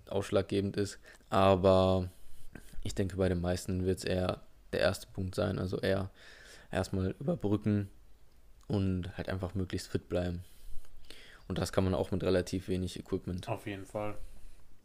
ausschlaggebend 0.09 0.77
ist. 0.77 1.01
Aber 1.31 2.11
ich 2.85 2.95
denke, 2.95 3.17
bei 3.17 3.29
den 3.29 3.41
meisten 3.41 3.85
wird 3.87 3.99
es 3.99 4.05
eher 4.05 4.41
der 4.73 4.83
erste 4.83 5.09
Punkt 5.09 5.35
sein, 5.35 5.59
also 5.59 5.81
eher 5.81 6.11
erstmal 6.71 7.15
überbrücken 7.21 7.91
und 8.69 9.17
halt 9.17 9.29
einfach 9.29 9.55
möglichst 9.55 9.89
fit 9.89 10.09
bleiben. 10.09 10.45
Und 11.49 11.59
das 11.59 11.73
kann 11.73 11.85
man 11.85 11.95
auch 11.95 12.11
mit 12.11 12.25
relativ 12.25 12.69
wenig 12.69 12.99
Equipment. 12.99 13.49
Auf 13.49 13.67
jeden 13.67 13.87
Fall. 13.87 14.17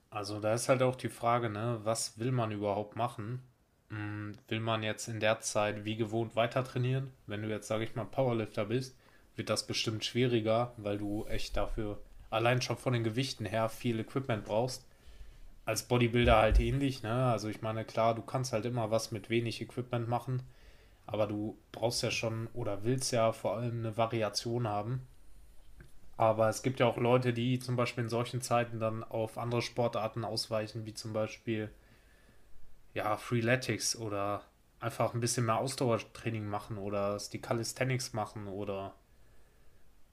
Also 0.10 0.40
da 0.40 0.54
ist 0.54 0.70
halt 0.70 0.84
auch 0.84 0.96
die 0.96 1.10
Frage, 1.10 1.50
ne, 1.50 1.80
was 1.84 2.20
will 2.20 2.32
man 2.32 2.52
überhaupt 2.52 2.96
machen? 2.96 3.42
Hm, 3.90 4.34
will 4.48 4.60
man 4.60 4.84
jetzt 4.84 5.08
in 5.08 5.20
der 5.20 5.40
Zeit 5.40 5.86
wie 5.86 5.96
gewohnt 5.96 6.36
weiter 6.36 6.64
trainieren? 6.64 7.12
Wenn 7.28 7.42
du 7.42 7.50
jetzt, 7.50 7.68
sage 7.68 7.84
ich 7.84 7.96
mal, 7.96 8.06
Powerlifter 8.06 8.66
bist, 8.66 8.96
wird 9.36 9.50
das 9.50 9.66
bestimmt 9.66 10.06
schwieriger, 10.06 10.74
weil 10.78 10.98
du 10.98 11.26
echt 11.26 11.58
dafür 11.58 12.00
allein 12.30 12.62
schon 12.62 12.78
von 12.78 12.94
den 12.94 13.04
Gewichten 13.04 13.46
her 13.46 13.70
viel 13.70 14.00
Equipment 14.00 14.46
brauchst. 14.46 14.86
Als 15.66 15.84
Bodybuilder 15.84 16.38
halt 16.38 16.60
ähnlich, 16.60 17.04
ne? 17.04 17.26
Also 17.32 17.48
ich 17.48 17.62
meine, 17.62 17.86
klar, 17.86 18.16
du 18.16 18.22
kannst 18.22 18.52
halt 18.52 18.66
immer 18.66 18.92
was 18.92 19.12
mit 19.12 19.30
wenig 19.30 19.62
Equipment 19.62 20.08
machen. 20.08 20.42
Aber 21.12 21.27
du 21.27 21.58
brauchst 21.72 22.01
ja 22.03 22.12
schon 22.12 22.48
oder 22.53 22.84
willst 22.84 23.12
ja 23.12 23.34
vor 23.34 23.58
allem 23.58 23.80
eine 23.80 23.98
Variation 23.98 24.68
haben. 24.68 25.06
Aber 26.18 26.50
es 26.50 26.62
gibt 26.62 26.80
ja 26.80 26.86
auch 26.86 26.98
Leute, 26.98 27.34
die 27.34 27.60
zum 27.60 27.75
Beispiel 27.75 28.03
in 28.03 28.10
solchen 28.10 28.41
Zeiten 28.41 28.80
dann 28.80 29.03
auf 29.03 29.38
andere 29.38 29.62
Sportarten 29.62 30.24
ausweichen, 30.24 30.86
wie 30.86 30.94
zum 30.94 31.13
Beispiel 31.13 31.70
ja, 32.94 33.18
Freeletics 33.18 33.96
oder 33.96 34.44
einfach 34.80 35.13
ein 35.13 35.20
bisschen 35.20 35.46
mehr 35.46 35.58
Ausdauertraining 35.58 36.48
machen 36.48 36.77
oder 36.77 37.18
die 37.32 37.41
Calisthenics 37.41 38.13
machen 38.13 38.48
oder 38.48 38.94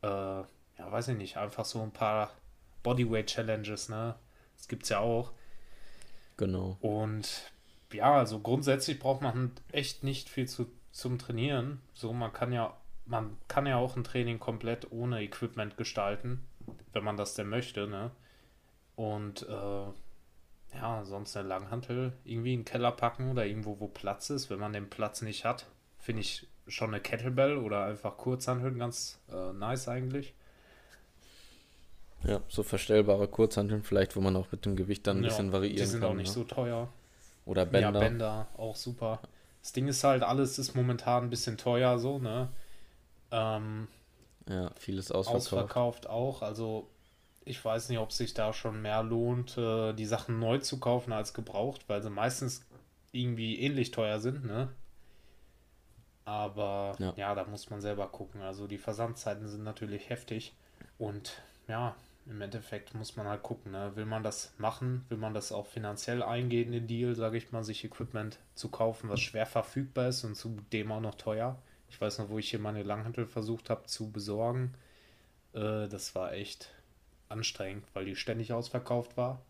äh, 0.02 0.06
ja, 0.06 0.46
weiß 0.78 1.08
ich 1.08 1.16
nicht, 1.16 1.36
einfach 1.36 1.64
so 1.64 1.82
ein 1.82 1.92
paar 1.92 2.32
Bodyweight 2.82 3.26
Challenges, 3.26 3.88
ne? 3.88 4.14
Das 4.56 4.68
gibt's 4.68 4.88
ja 4.88 5.00
auch. 5.00 5.32
Genau. 6.36 6.76
Und 6.80 7.52
ja, 7.92 8.14
also 8.14 8.40
grundsätzlich 8.40 8.98
braucht 8.98 9.22
man 9.22 9.52
echt 9.72 10.04
nicht 10.04 10.28
viel 10.28 10.48
zu 10.48 10.70
zum 10.98 11.18
Trainieren. 11.18 11.80
So, 11.94 12.12
man 12.12 12.32
kann 12.32 12.52
ja, 12.52 12.76
man 13.06 13.36
kann 13.46 13.66
ja 13.66 13.76
auch 13.76 13.96
ein 13.96 14.04
Training 14.04 14.40
komplett 14.40 14.90
ohne 14.90 15.22
Equipment 15.22 15.76
gestalten, 15.76 16.44
wenn 16.92 17.04
man 17.04 17.16
das 17.16 17.34
denn 17.34 17.48
möchte, 17.48 17.86
ne? 17.86 18.10
Und 18.96 19.48
äh, 19.48 20.76
ja, 20.76 21.04
sonst 21.04 21.36
eine 21.36 21.48
Langhantel 21.48 22.12
irgendwie 22.24 22.52
in 22.52 22.60
den 22.60 22.64
Keller 22.64 22.90
packen 22.90 23.30
oder 23.30 23.46
irgendwo, 23.46 23.78
wo 23.78 23.86
Platz 23.86 24.28
ist. 24.30 24.50
Wenn 24.50 24.58
man 24.58 24.72
den 24.72 24.90
Platz 24.90 25.22
nicht 25.22 25.44
hat, 25.44 25.66
finde 25.98 26.22
ich 26.22 26.48
schon 26.66 26.88
eine 26.88 27.00
Kettlebell 27.00 27.58
oder 27.58 27.84
einfach 27.84 28.16
Kurzhanteln 28.16 28.76
ganz 28.76 29.20
äh, 29.32 29.52
nice 29.52 29.88
eigentlich. 29.88 30.34
Ja, 32.24 32.40
so 32.48 32.64
verstellbare 32.64 33.28
Kurzhanteln 33.28 33.84
vielleicht, 33.84 34.16
wo 34.16 34.20
man 34.20 34.34
auch 34.34 34.50
mit 34.50 34.64
dem 34.64 34.74
Gewicht 34.74 35.06
dann 35.06 35.18
ein 35.18 35.22
ja, 35.22 35.28
bisschen 35.28 35.52
variieren 35.52 35.76
kann. 35.76 35.86
Die 35.86 35.90
sind 35.90 36.04
auch 36.04 36.14
nicht 36.14 36.26
ja. 36.26 36.34
so 36.34 36.42
teuer. 36.42 36.88
Oder 37.46 37.64
Bänder. 37.64 37.92
Ja, 37.92 37.98
Bänder, 38.00 38.48
auch 38.56 38.74
super. 38.74 39.20
Das 39.62 39.72
Ding 39.72 39.88
ist 39.88 40.04
halt, 40.04 40.22
alles 40.22 40.58
ist 40.58 40.74
momentan 40.74 41.24
ein 41.24 41.30
bisschen 41.30 41.58
teuer 41.58 41.98
so, 41.98 42.18
ne? 42.18 42.48
Ähm, 43.30 43.88
ja, 44.48 44.70
vieles 44.76 45.10
ausverkauft. 45.10 45.52
Ausverkauft 45.52 46.06
auch. 46.08 46.42
Also 46.42 46.88
ich 47.44 47.62
weiß 47.64 47.88
nicht, 47.88 47.98
ob 47.98 48.12
sich 48.12 48.34
da 48.34 48.52
schon 48.52 48.82
mehr 48.82 49.02
lohnt, 49.02 49.56
äh, 49.58 49.92
die 49.92 50.06
Sachen 50.06 50.38
neu 50.38 50.58
zu 50.58 50.78
kaufen 50.78 51.12
als 51.12 51.34
gebraucht, 51.34 51.84
weil 51.88 52.02
sie 52.02 52.10
meistens 52.10 52.64
irgendwie 53.12 53.58
ähnlich 53.60 53.90
teuer 53.90 54.20
sind, 54.20 54.44
ne? 54.44 54.68
Aber 56.24 56.94
ja. 56.98 57.14
ja, 57.16 57.34
da 57.34 57.44
muss 57.44 57.70
man 57.70 57.80
selber 57.80 58.06
gucken. 58.08 58.42
Also 58.42 58.66
die 58.66 58.76
Versandzeiten 58.76 59.48
sind 59.48 59.64
natürlich 59.64 60.10
heftig. 60.10 60.54
Und 60.98 61.40
ja, 61.68 61.96
im 62.28 62.40
Endeffekt 62.40 62.94
muss 62.94 63.16
man 63.16 63.26
halt 63.26 63.42
gucken, 63.42 63.72
ne? 63.72 63.96
will 63.96 64.04
man 64.04 64.22
das 64.22 64.52
machen, 64.58 65.04
will 65.08 65.18
man 65.18 65.34
das 65.34 65.50
auch 65.50 65.66
finanziell 65.66 66.22
eingehen, 66.22 66.72
den 66.72 66.86
Deal, 66.86 67.14
sage 67.14 67.38
ich 67.38 67.52
mal, 67.52 67.64
sich 67.64 67.84
Equipment 67.84 68.38
zu 68.54 68.68
kaufen, 68.68 69.08
was 69.08 69.20
schwer 69.20 69.46
verfügbar 69.46 70.08
ist 70.08 70.24
und 70.24 70.34
zudem 70.34 70.92
auch 70.92 71.00
noch 71.00 71.14
teuer. 71.14 71.60
Ich 71.88 72.00
weiß 72.00 72.18
noch, 72.18 72.28
wo 72.28 72.38
ich 72.38 72.50
hier 72.50 72.58
meine 72.58 72.82
Langhantel 72.82 73.26
versucht 73.26 73.70
habe 73.70 73.86
zu 73.86 74.10
besorgen. 74.10 74.74
Äh, 75.54 75.88
das 75.88 76.14
war 76.14 76.32
echt 76.32 76.70
anstrengend, 77.30 77.84
weil 77.94 78.04
die 78.04 78.16
ständig 78.16 78.52
ausverkauft 78.52 79.16
war. 79.16 79.40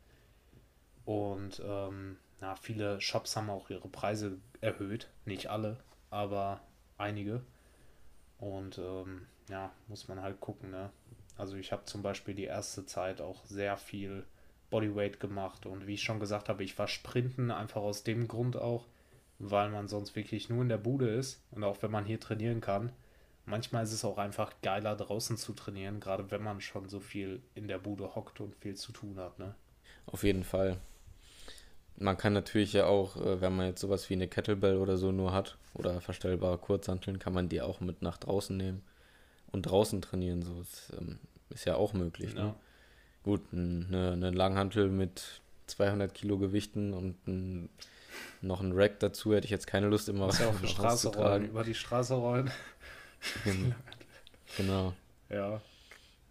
Und 1.05 1.61
ähm, 1.65 2.17
na, 2.41 2.55
viele 2.55 3.01
Shops 3.01 3.37
haben 3.37 3.51
auch 3.51 3.71
ihre 3.71 3.89
Preise 3.89 4.39
erhöht. 4.61 5.09
Nicht 5.25 5.49
alle, 5.49 5.79
aber 6.11 6.61
einige. 6.97 7.43
Und 8.39 8.79
ähm, 8.79 9.27
ja, 9.49 9.73
muss 9.89 10.07
man 10.07 10.23
halt 10.23 10.41
gucken. 10.41 10.71
Ne? 10.71 10.91
Also 11.39 11.57
ich 11.57 11.73
habe 11.73 11.85
zum 11.85 12.03
Beispiel 12.03 12.35
die 12.35 12.45
erste 12.45 12.85
Zeit 12.85 13.21
auch 13.21 13.45
sehr 13.47 13.77
viel 13.77 14.25
Bodyweight 14.71 15.21
gemacht. 15.21 15.67
Und 15.67 15.87
wie 15.87 15.95
ich 15.95 16.03
schon 16.03 16.21
gesagt 16.21 16.49
habe, 16.49 16.65
ich 16.65 16.77
war 16.79 16.89
Sprinten 16.89 17.51
einfach 17.51 17.81
aus 17.81 18.03
dem 18.03 18.29
Grund 18.29 18.57
auch, 18.57 18.87
weil 19.39 19.71
man 19.71 19.87
sonst 19.87 20.17
wirklich 20.17 20.51
nur 20.51 20.63
in 20.63 20.69
der 20.69 20.79
Bude 20.79 21.09
ist. 21.09 21.41
Und 21.53 21.63
auch 21.63 21.81
wenn 21.81 21.93
man 21.93 22.05
hier 22.05 22.19
trainieren 22.19 22.61
kann, 22.61 22.91
manchmal 23.47 23.85
ist 23.85 23.93
es 23.93 24.05
auch 24.05 24.19
einfach 24.19 24.53
geiler 24.63 24.97
draußen 24.97 25.37
zu 25.37 25.53
trainieren, 25.53 26.01
gerade 26.01 26.31
wenn 26.33 26.43
man 26.43 26.61
schon 26.61 26.89
so 26.89 26.99
viel 26.99 27.41
in 27.55 27.69
der 27.69 27.79
Bude 27.79 28.17
hockt 28.17 28.41
und 28.41 28.57
viel 28.57 28.75
zu 28.75 28.91
tun 28.91 29.17
hat. 29.19 29.39
Ne? 29.39 29.55
Auf 30.07 30.25
jeden 30.25 30.45
Fall. 30.45 30.79
Man 31.97 32.17
kann 32.17 32.33
natürlich 32.33 32.73
ja 32.73 32.87
auch, 32.87 33.17
äh, 33.17 33.41
wenn 33.41 33.57
man 33.57 33.67
jetzt 33.67 33.81
sowas 33.81 34.11
wie 34.11 34.15
eine 34.15 34.29
Kettlebell 34.29 34.77
oder 34.77 34.97
so 34.97 35.13
nur 35.13 35.33
hat 35.33 35.57
oder 35.75 36.01
verstellbare 36.01 36.59
Kurzhanteln, 36.59 37.21
kann 37.21 37.33
man 37.33 37.49
die 37.49 37.61
auch 37.61 37.81
mit 37.81 38.03
nach 38.03 38.19
draußen 38.19 38.57
nehmen 38.57 38.83
und 39.53 39.63
draußen 39.63 40.03
trainieren. 40.03 40.43
So 40.43 40.61
ist, 40.61 40.93
ähm, 40.99 41.19
ist 41.51 41.65
ja 41.65 41.77
auch 41.77 41.93
möglich. 41.93 42.35
Ja. 42.35 42.45
Ne? 42.45 42.55
Gut, 43.23 43.43
eine, 43.53 44.13
eine 44.13 44.31
Langhantel 44.31 44.89
mit 44.89 45.41
200 45.67 46.13
Kilo 46.15 46.39
Gewichten 46.39 46.95
und 46.95 47.27
ein, 47.27 47.69
noch 48.41 48.61
ein 48.61 48.73
Rack 48.73 49.01
dazu 49.01 49.35
hätte 49.35 49.45
ich 49.45 49.51
jetzt 49.51 49.67
keine 49.67 49.89
Lust 49.89 50.09
immer 50.09 50.27
auf 50.27 50.61
die 50.63 50.69
Straße 50.69 51.09
rollen, 51.15 51.45
über 51.45 51.65
die 51.65 51.75
Straße 51.75 52.15
rollen. 52.15 52.51
genau. 54.57 54.95
Ja. 55.29 55.61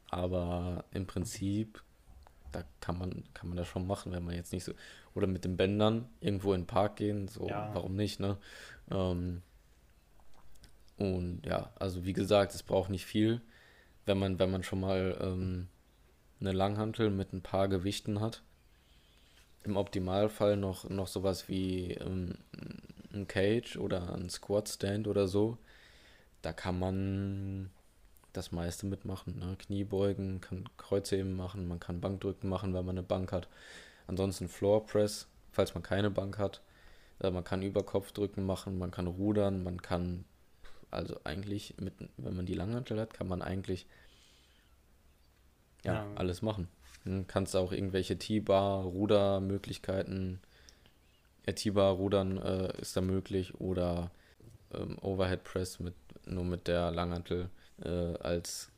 Aber 0.09 0.86
im 0.91 1.05
Prinzip, 1.05 1.81
da 2.51 2.63
kann 2.79 2.97
man, 2.97 3.24
kann 3.33 3.50
man 3.50 3.57
das 3.57 3.67
schon 3.67 3.86
machen, 3.86 4.12
wenn 4.12 4.24
man 4.24 4.36
jetzt 4.36 4.53
nicht 4.53 4.63
so. 4.63 4.74
Oder 5.13 5.27
mit 5.27 5.43
den 5.43 5.57
Bändern 5.57 6.07
irgendwo 6.19 6.53
in 6.53 6.62
den 6.62 6.67
Park 6.67 6.95
gehen, 6.97 7.27
so, 7.27 7.47
ja. 7.47 7.71
warum 7.74 7.95
nicht, 7.95 8.19
ne? 8.19 8.38
Ähm, 8.89 9.41
und 10.97 11.41
ja, 11.45 11.71
also 11.79 12.05
wie 12.05 12.13
gesagt, 12.13 12.55
es 12.55 12.63
braucht 12.63 12.89
nicht 12.89 13.05
viel, 13.05 13.41
wenn 14.05 14.17
man, 14.17 14.39
wenn 14.39 14.51
man 14.51 14.63
schon 14.63 14.79
mal 14.79 15.17
ähm, 15.21 15.67
eine 16.39 16.51
Langhantel 16.51 17.10
mit 17.10 17.33
ein 17.33 17.41
paar 17.41 17.67
Gewichten 17.67 18.21
hat. 18.21 18.41
Im 19.63 19.75
Optimalfall 19.75 20.57
noch, 20.57 20.89
noch 20.89 21.07
sowas 21.07 21.49
wie 21.49 21.91
ähm, 21.93 22.36
ein 23.13 23.27
Cage 23.27 23.77
oder 23.77 24.13
ein 24.13 24.29
Squat 24.29 24.69
Stand 24.69 25.07
oder 25.07 25.27
so 25.27 25.57
da 26.41 26.53
kann 26.53 26.79
man 26.79 27.69
das 28.33 28.51
meiste 28.51 28.86
mitmachen. 28.86 29.39
Ne? 29.39 29.55
Kniebeugen, 29.57 30.41
kann 30.41 30.69
Kreuzheben 30.77 31.36
machen, 31.36 31.67
man 31.67 31.79
kann 31.79 32.01
Bankdrücken 32.01 32.49
machen, 32.49 32.73
wenn 32.73 32.86
man 32.86 32.97
eine 32.97 33.05
Bank 33.05 33.31
hat. 33.31 33.47
Ansonsten 34.07 34.47
Floor 34.47 34.86
Press, 34.86 35.27
falls 35.51 35.73
man 35.73 35.83
keine 35.83 36.10
Bank 36.10 36.38
hat. 36.38 36.62
Äh, 37.19 37.31
man 37.31 37.43
kann 37.43 37.63
Überkopfdrücken 37.63 38.45
machen, 38.45 38.77
man 38.77 38.91
kann 38.91 39.07
rudern, 39.07 39.63
man 39.63 39.81
kann, 39.81 40.25
also 40.91 41.19
eigentlich, 41.23 41.76
mit, 41.80 41.93
wenn 42.17 42.36
man 42.36 42.45
die 42.45 42.54
Langhantel 42.54 43.00
hat, 43.00 43.13
kann 43.13 43.28
man 43.28 43.41
eigentlich 43.41 43.88
ja, 45.84 45.93
ja. 45.93 46.08
alles 46.15 46.41
machen. 46.41 46.67
Dann 47.04 47.28
kannst 47.28 47.54
du 47.54 47.60
auch 47.60 47.71
irgendwelche 47.71 48.17
T-Bar, 48.17 48.84
Rudermöglichkeiten, 48.84 50.39
äh, 51.45 51.54
T-Bar, 51.54 51.93
Rudern 51.93 52.38
äh, 52.38 52.82
ist 52.82 52.95
da 52.97 53.02
möglich 53.02 53.56
oder 53.56 54.12
ähm, 54.73 54.97
Overhead 55.02 55.43
Press 55.43 55.80
mit 55.80 55.95
nur 56.26 56.43
mit 56.43 56.67
der 56.67 56.91
Langhantel 56.91 57.50
äh, 57.84 57.89
als, 57.89 58.69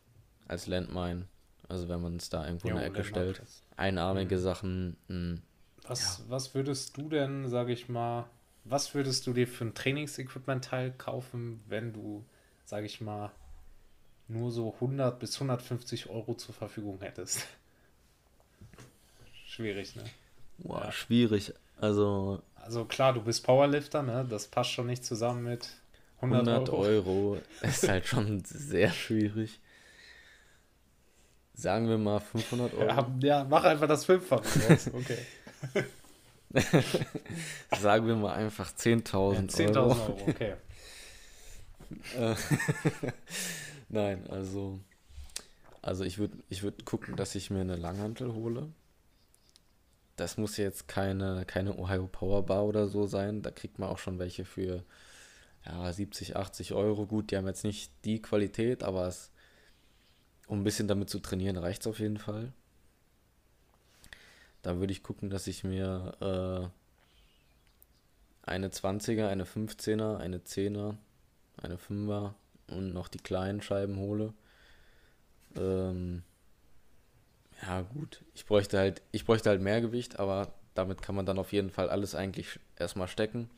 als 0.48 0.68
Landmine. 0.68 1.28
Also 1.68 1.88
wenn 1.88 2.02
man 2.02 2.18
es 2.18 2.30
da 2.30 2.46
irgendwo 2.46 2.70
jo, 2.70 2.76
in 2.76 2.80
der 2.80 2.90
Ecke 2.90 3.04
stellt. 3.04 3.42
Einarmige 3.76 4.36
mhm. 4.36 4.42
Sachen. 4.42 4.98
Mh, 5.08 5.16
hm, 5.16 5.42
was, 5.88 6.20
ja. 6.20 6.26
was 6.30 6.54
würdest 6.54 6.98
du 6.98 7.10
denn, 7.10 7.48
sag 7.48 7.70
ich 7.70 7.90
mal, 7.90 8.30
was 8.70 8.94
würdest 8.94 9.26
du 9.28 9.34
dir 9.34 9.48
für 9.48 9.66
ein 9.66 9.74
Trainingsequipment-Teil 9.74 10.94
kaufen, 10.98 11.62
wenn 11.68 11.92
du, 11.94 12.24
sag 12.66 12.84
ich 12.84 13.02
mal, 13.02 13.32
nur 14.28 14.52
so 14.52 14.74
100 14.76 15.20
bis 15.20 15.36
150 15.36 16.10
Euro 16.10 16.36
zur 16.36 16.54
Verfügung 16.54 17.00
hättest? 17.02 17.48
Schwierig, 19.46 19.96
ne? 19.96 20.04
Boah, 20.60 20.86
ja. 20.86 20.92
schwierig. 20.92 21.54
Also. 21.82 22.42
Also 22.56 22.86
klar, 22.86 23.14
du 23.14 23.22
bist 23.22 23.44
Powerlifter, 23.44 24.04
ne? 24.04 24.26
Das 24.30 24.48
passt 24.48 24.72
schon 24.72 24.88
nicht 24.88 25.04
zusammen 25.04 25.44
mit 25.44 25.68
100, 26.22 26.48
100 26.48 26.70
Euro. 26.70 26.82
Euro 26.82 27.42
ist 27.62 27.88
halt 27.88 28.06
schon 28.06 28.44
sehr 28.46 28.92
schwierig. 28.92 29.60
Sagen 31.54 31.90
wir 31.90 31.98
mal 31.98 32.20
500 32.20 32.74
Euro. 32.76 32.88
Ja, 32.88 33.10
ja 33.22 33.48
mach 33.50 33.64
einfach 33.64 33.88
das 33.88 34.06
Fünffache. 34.06 34.44
Okay. 34.94 35.18
Sagen 37.80 38.08
wir 38.08 38.16
mal 38.16 38.34
einfach 38.34 38.72
10.000 38.72 39.34
ja, 39.34 39.40
10.000 39.42 39.78
Euro. 39.78 39.90
Euro, 39.90 40.18
okay. 40.28 40.56
Äh, 42.18 42.36
nein, 43.90 44.28
also, 44.30 44.80
also 45.82 46.04
ich 46.04 46.18
würde 46.18 46.38
ich 46.50 46.64
würd 46.64 46.86
gucken, 46.86 47.16
dass 47.16 47.36
ich 47.36 47.50
mir 47.50 47.62
eine 47.62 47.76
Langhantel 47.76 48.34
hole. 48.34 48.70
Das 50.16 50.38
muss 50.38 50.58
jetzt 50.58 50.88
keine, 50.88 51.46
keine 51.46 51.78
Ohio 51.78 52.08
Power 52.08 52.46
Bar 52.46 52.66
oder 52.66 52.88
so 52.88 53.06
sein. 53.06 53.42
Da 53.42 53.52
kriegt 53.52 53.80
man 53.80 53.90
auch 53.90 54.00
schon 54.00 54.20
welche 54.20 54.44
für 54.44 54.84
ja, 55.66 55.92
70, 55.92 56.36
80 56.36 56.74
Euro. 56.74 57.06
Gut, 57.06 57.32
die 57.32 57.38
haben 57.38 57.48
jetzt 57.48 57.64
nicht 57.64 57.92
die 58.06 58.22
Qualität, 58.22 58.84
aber 58.84 59.08
es, 59.08 59.32
um 60.48 60.60
ein 60.60 60.64
bisschen 60.64 60.88
damit 60.88 61.10
zu 61.10 61.20
trainieren, 61.20 61.58
reicht 61.58 61.82
es 61.82 61.88
auf 61.88 62.00
jeden 62.00 62.18
Fall. 62.18 62.52
Da 64.62 64.80
würde 64.80 64.92
ich 64.92 65.04
gucken, 65.04 65.30
dass 65.30 65.48
ich 65.48 65.64
mir 65.64 66.72
äh, 68.46 68.50
eine 68.50 68.70
20er, 68.70 69.28
eine 69.28 69.46
15er, 69.46 70.18
eine 70.18 70.40
10er, 70.40 70.96
eine 71.62 71.78
5er 71.78 72.34
und 72.68 72.94
noch 72.94 73.08
die 73.08 73.20
kleinen 73.20 73.62
Scheiben 73.62 73.98
hole. 73.98 74.34
Ähm, 75.56 76.24
ja, 77.62 77.82
gut. 77.82 78.24
Ich 78.34 78.46
bräuchte 78.46 78.78
halt, 78.78 79.02
ich 79.12 79.26
bräuchte 79.26 79.50
halt 79.50 79.62
mehr 79.62 79.82
Gewicht, 79.82 80.20
aber 80.20 80.54
damit 80.74 81.02
kann 81.02 81.16
man 81.16 81.26
dann 81.26 81.40
auf 81.40 81.52
jeden 81.52 81.70
Fall 81.70 81.90
alles 81.90 82.16
eigentlich 82.16 82.60
erstmal 82.78 83.08
stecken. 83.08 83.50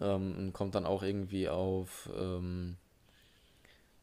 Ähm, 0.00 0.52
kommt 0.52 0.74
dann 0.74 0.86
auch 0.86 1.02
irgendwie 1.02 1.48
auf, 1.48 2.10
ähm, 2.16 2.76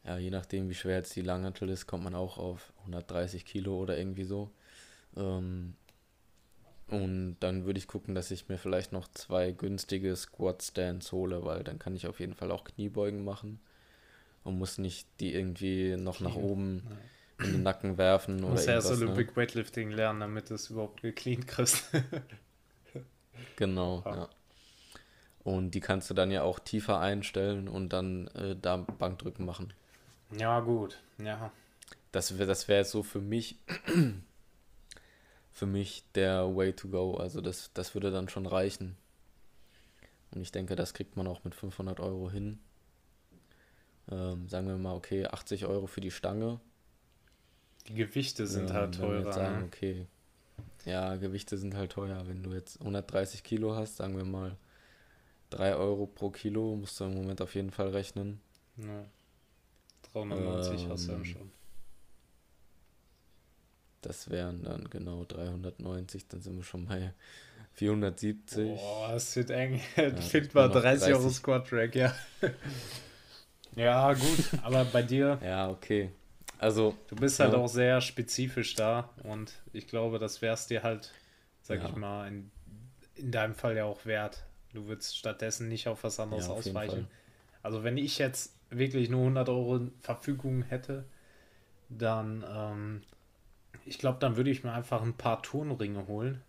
ja, 0.04 0.18
je 0.18 0.30
nachdem, 0.30 0.68
wie 0.68 0.74
schwer 0.74 0.96
jetzt 0.96 1.16
die 1.16 1.22
Langhantel 1.22 1.68
ist, 1.68 1.86
kommt 1.86 2.04
man 2.04 2.14
auch 2.14 2.38
auf 2.38 2.72
130 2.80 3.44
Kilo 3.44 3.78
oder 3.78 3.96
irgendwie 3.96 4.24
so. 4.24 4.50
Ähm, 5.16 5.74
und 6.88 7.36
dann 7.40 7.64
würde 7.64 7.78
ich 7.78 7.86
gucken, 7.86 8.14
dass 8.14 8.30
ich 8.30 8.48
mir 8.48 8.58
vielleicht 8.58 8.92
noch 8.92 9.08
zwei 9.08 9.52
günstige 9.52 10.14
Squat 10.16 10.62
Stands 10.62 11.12
hole, 11.12 11.44
weil 11.44 11.64
dann 11.64 11.78
kann 11.78 11.96
ich 11.96 12.06
auf 12.06 12.20
jeden 12.20 12.34
Fall 12.34 12.50
auch 12.50 12.64
Kniebeugen 12.64 13.24
machen 13.24 13.60
und 14.42 14.58
muss 14.58 14.78
nicht 14.78 15.08
die 15.20 15.34
irgendwie 15.34 15.96
noch 15.96 16.18
Clean. 16.18 16.30
nach 16.30 16.36
oben 16.36 16.82
ja. 17.38 17.46
in 17.46 17.52
den 17.52 17.62
Nacken 17.62 17.96
werfen. 17.96 18.38
Du 18.38 18.48
musst 18.48 18.68
erst 18.68 18.90
Olympic 18.90 19.30
ne? 19.30 19.36
Weightlifting 19.36 19.90
lernen, 19.90 20.20
damit 20.20 20.50
du 20.50 20.54
es 20.54 20.68
überhaupt 20.68 21.00
geclean 21.00 21.46
kriegst. 21.46 21.90
genau, 23.56 24.02
ja. 24.04 24.16
ja. 24.16 24.28
Und 25.42 25.72
die 25.72 25.80
kannst 25.80 26.08
du 26.08 26.14
dann 26.14 26.30
ja 26.30 26.42
auch 26.42 26.58
tiefer 26.58 27.00
einstellen 27.00 27.68
und 27.68 27.92
dann 27.92 28.28
äh, 28.28 28.56
da 28.60 28.76
Bankdrücken 28.76 29.44
machen. 29.44 29.72
Ja, 30.38 30.60
gut, 30.60 30.98
ja. 31.18 31.50
Das 32.12 32.38
wäre 32.38 32.46
das 32.46 32.68
wär 32.68 32.84
so 32.84 33.02
für 33.02 33.20
mich, 33.20 33.58
für 35.54 35.66
mich 35.66 36.04
der 36.14 36.54
Way 36.54 36.74
to 36.74 36.88
go. 36.88 37.14
Also 37.16 37.40
das, 37.40 37.70
das 37.72 37.94
würde 37.94 38.10
dann 38.10 38.28
schon 38.28 38.44
reichen. 38.46 38.96
Und 40.32 40.42
ich 40.42 40.52
denke, 40.52 40.76
das 40.76 40.92
kriegt 40.94 41.16
man 41.16 41.26
auch 41.26 41.44
mit 41.44 41.54
500 41.54 42.00
Euro 42.00 42.30
hin. 42.30 42.58
Ähm, 44.10 44.48
sagen 44.48 44.66
wir 44.66 44.76
mal, 44.76 44.94
okay, 44.94 45.26
80 45.26 45.64
Euro 45.66 45.86
für 45.86 46.00
die 46.00 46.10
Stange. 46.10 46.60
Die 47.88 47.94
Gewichte 47.94 48.46
sind 48.46 48.70
ähm, 48.70 48.76
halt 48.76 48.94
teurer. 48.96 49.32
Sagen, 49.32 49.58
ne? 49.60 49.64
okay, 49.66 50.06
Ja, 50.84 51.16
Gewichte 51.16 51.56
sind 51.56 51.74
halt 51.74 51.92
teuer. 51.92 52.26
Wenn 52.26 52.42
du 52.42 52.52
jetzt 52.52 52.80
130 52.80 53.42
Kilo 53.44 53.74
hast, 53.76 53.96
sagen 53.96 54.16
wir 54.16 54.24
mal 54.24 54.56
3 55.50 55.76
Euro 55.76 56.06
pro 56.06 56.30
Kilo, 56.30 56.74
musst 56.76 56.98
du 56.98 57.04
im 57.04 57.14
Moment 57.14 57.40
auf 57.40 57.54
jeden 57.54 57.70
Fall 57.70 57.90
rechnen. 57.90 58.40
Ja. 58.76 59.04
390 60.12 60.88
hast 60.88 61.06
du 61.06 61.12
dann 61.12 61.20
Ähm, 61.20 61.24
schon. 61.24 61.52
Das 64.06 64.30
wären 64.30 64.62
dann 64.62 64.88
genau 64.90 65.24
390, 65.24 66.28
dann 66.28 66.40
sind 66.42 66.56
wir 66.56 66.64
schon 66.64 66.86
bei 66.86 67.12
470. 67.72 68.66
Boah, 68.78 69.14
es 69.14 69.34
wird 69.36 69.50
eng. 69.50 69.80
Ja, 69.96 70.10
Find 70.20 70.54
mal 70.54 70.68
nur 70.68 70.76
noch 70.76 70.82
30 70.82 71.12
Euro 71.14 71.22
30. 71.22 71.36
Squat 71.36 71.72
Rack, 71.72 71.94
ja. 71.94 72.14
ja, 73.76 74.12
gut, 74.12 74.38
aber 74.62 74.84
bei 74.84 75.02
dir, 75.02 75.38
Ja, 75.42 75.70
okay. 75.70 76.10
Also, 76.58 76.94
du 77.08 77.16
bist 77.16 77.40
halt 77.40 77.52
Ja. 77.52 77.58
auch 77.58 77.66
sehr 77.68 78.00
spezifisch 78.00 78.74
da 78.74 79.10
und 79.24 79.52
ich 79.72 79.88
glaube, 79.88 80.18
das 80.18 80.40
wär's 80.42 80.66
dir 80.66 80.82
halt, 80.82 81.12
sag 81.62 81.80
Ja. 81.80 81.88
ich 81.88 81.96
mal, 81.96 82.28
in, 82.28 82.50
in 83.16 83.30
deinem 83.32 83.54
Fall 83.54 83.76
ja 83.76 83.84
auch 83.84 84.06
wert. 84.06 84.44
Du 84.72 84.86
würdest 84.86 85.16
stattdessen 85.16 85.68
nicht 85.68 85.88
auf 85.88 86.04
was 86.04 86.18
anderes 86.20 86.44
Ja, 86.46 86.50
auf 86.52 86.58
ausweichen. 86.58 87.06
Also 87.62 87.84
wenn 87.84 87.96
ich 87.96 88.18
jetzt 88.18 88.54
wirklich 88.70 89.08
nur 89.08 89.22
100 89.22 89.48
Euro 89.48 89.88
Verfügung 90.00 90.62
hätte, 90.62 91.04
dann, 91.88 92.44
ähm, 92.48 93.02
ich 93.86 93.98
glaube, 93.98 94.18
dann 94.20 94.36
würde 94.36 94.50
ich 94.50 94.64
mir 94.64 94.72
einfach 94.72 95.02
ein 95.02 95.14
paar 95.14 95.42
Turnringe 95.42 96.06
holen. 96.06 96.42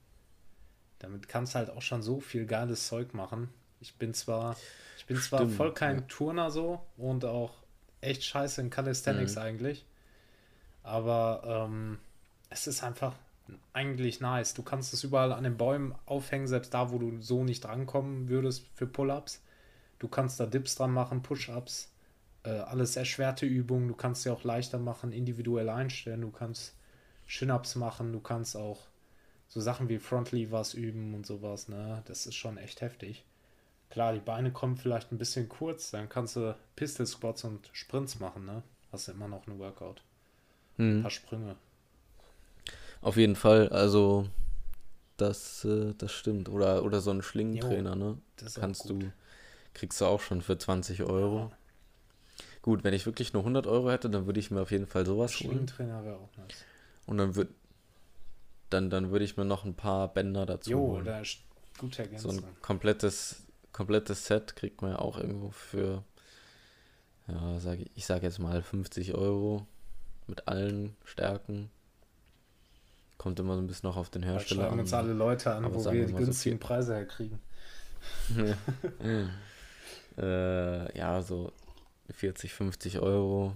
Damit 1.00 1.28
kannst 1.28 1.54
du 1.56 1.60
halt 1.60 1.70
auch 1.70 1.82
schon 1.82 2.02
so 2.02 2.20
viel 2.20 2.46
geiles 2.46 2.88
Zeug 2.88 3.14
machen. 3.14 3.50
Ich 3.80 3.96
bin 3.96 4.14
zwar, 4.14 4.56
ich 4.98 5.06
bin 5.06 5.22
zwar 5.22 5.48
Stimmt, 5.48 5.54
voll 5.54 5.74
kein 5.74 5.98
ja. 5.98 6.04
Turner 6.08 6.50
so 6.52 6.82
und 6.98 7.26
auch 7.26 7.54
echt 8.02 8.24
scheiße 8.24 8.62
in 8.62 8.70
Calisthenics 8.70 9.36
Mhm. 9.36 9.42
eigentlich. 9.42 9.86
Aber 10.84 11.68
ähm, 11.70 12.00
es 12.50 12.68
ist 12.68 12.84
einfach 12.84 13.16
eigentlich 13.74 14.22
nice. 14.22 14.54
Du 14.54 14.64
kannst 14.64 14.94
es 14.94 15.04
überall 15.04 15.32
an 15.32 15.44
den 15.44 15.58
Bäumen 15.58 15.96
aufhängen, 16.06 16.48
selbst 16.48 16.74
da, 16.74 16.92
wo 16.92 16.98
du 16.98 17.22
so 17.22 17.44
nicht 17.44 17.64
drankommen 17.64 18.30
würdest 18.30 18.68
für 18.76 18.88
Pull-ups. 18.88 19.42
Du 20.00 20.08
kannst 20.08 20.40
da 20.40 20.46
Dips 20.46 20.76
dran 20.76 20.92
machen, 20.92 21.22
Push-ups, 21.22 21.92
äh, 22.44 22.50
alles 22.50 22.96
erschwerte 22.96 23.46
Übungen. 23.46 23.88
Du 23.88 23.96
kannst 23.96 24.24
sie 24.24 24.30
auch 24.32 24.44
leichter 24.44 24.80
machen, 24.80 25.12
individuell 25.12 25.70
einstellen. 25.70 26.22
Du 26.22 26.32
kannst 26.32 26.76
Chin-ups 27.28 27.76
machen, 27.76 28.14
du 28.14 28.20
kannst 28.20 28.56
auch 28.56 28.82
so 29.48 29.62
Sachen 29.62 29.90
wie 29.90 30.00
Front 30.00 30.32
Levers 30.32 30.74
üben 30.74 31.14
und 31.14 31.26
sowas. 31.26 31.68
Ne, 31.68 32.04
das 32.06 32.26
ist 32.26 32.36
schon 32.36 32.58
echt 32.58 32.82
heftig. 32.82 33.26
Klar, 33.90 34.14
die 34.14 34.20
Beine 34.20 34.52
kommen 34.52 34.78
vielleicht 34.78 35.12
ein 35.12 35.18
bisschen 35.18 35.48
kurz, 35.48 35.92
dann 35.92 36.10
kannst 36.10 36.36
du 36.36 36.56
Pistol 36.76 37.06
Squats 37.06 37.44
und 37.44 37.70
Sprints 37.74 38.20
machen. 38.20 38.46
Ne, 38.46 38.64
hast 38.92 39.08
du 39.08 39.12
immer 39.12 39.28
noch 39.28 39.48
ein 39.48 39.60
Workout, 39.60 40.02
ein 40.78 40.96
hm, 40.96 41.02
paar 41.02 41.12
Sprünge. 41.12 41.56
auf 43.02 43.18
jeden 43.18 43.36
Fall, 43.36 43.70
also 43.70 44.28
das, 45.18 45.64
äh, 45.66 45.94
das 45.98 46.12
stimmt. 46.12 46.50
Oder, 46.50 46.84
oder 46.84 47.00
so 47.02 47.12
ein 47.12 47.22
Schlingentrainer, 47.22 47.96
ne? 47.96 48.18
Das 48.38 48.56
Kannst 48.56 48.90
du, 48.90 49.00
kriegst 49.74 50.02
du 50.02 50.06
auch 50.06 50.20
schon 50.20 50.42
für 50.42 50.58
20 50.58 51.04
Euro. 51.04 51.40
Ja, 51.40 51.52
Gut, 52.62 52.84
wenn 52.84 52.94
ich 52.94 53.06
wirklich 53.06 53.32
nur 53.32 53.44
100 53.44 53.68
Euro 53.68 53.92
hätte, 53.92 54.10
dann 54.10 54.26
würde 54.26 54.40
ich 54.40 54.50
mir 54.50 54.62
auf 54.62 54.72
jeden 54.72 54.88
Fall 54.88 55.06
sowas 55.06 55.32
holen. 55.34 55.50
Schlingentrainer 55.50 56.04
wäre 56.04 56.18
auch 56.18 56.36
nice. 56.38 56.66
Und 57.06 57.18
dann 57.18 57.36
würde 57.36 57.54
dann, 58.72 58.90
dann 58.90 59.12
würde 59.12 59.24
ich 59.26 59.38
mir 59.38 59.46
noch 59.46 59.64
ein 59.64 59.76
paar 59.76 60.12
Bänder 60.14 60.46
dazu 60.46 60.72
Jo, 60.72 60.80
holen. 60.80 61.06
da 61.06 61.20
ist 61.20 61.38
gute 61.78 61.98
So 61.98 62.02
Ergänzung. 62.04 62.38
ein 62.40 62.62
komplettes, 62.62 63.44
komplettes 63.72 64.26
Set 64.26 64.56
kriegt 64.56 64.82
man 64.82 64.92
ja 64.92 65.00
auch 65.00 65.18
irgendwo 65.18 65.52
für, 65.52 66.04
ja, 67.28 67.60
sag 67.60 67.80
ich, 67.80 67.92
ich 67.96 68.06
sage 68.06 68.26
jetzt 68.26 68.40
mal 68.40 68.62
50 68.62 69.14
Euro 69.14 69.68
mit 70.28 70.48
allen 70.48 70.96
Stärken. 71.06 71.70
Kommt 73.18 73.40
immer 73.40 73.56
so 73.56 73.62
ein 73.62 73.68
bisschen 73.68 73.88
noch 73.88 73.98
auf 73.98 74.10
den 74.10 74.24
Hersteller 74.24 74.72
an. 74.72 74.80
uns 74.80 74.94
alle 74.94 75.14
Leute 75.14 75.54
an, 75.54 75.64
Aber 75.64 75.76
wo 75.76 75.86
wir 75.86 76.06
die 76.08 76.12
mal 76.14 76.20
so 76.20 76.26
günstigen 76.26 76.60
Preise 76.60 76.96
herkriegen. 76.96 77.40
äh, 80.18 80.98
ja, 80.98 81.22
so 81.22 81.52
40, 82.12 82.54
50 82.54 83.00
Euro. 83.00 83.56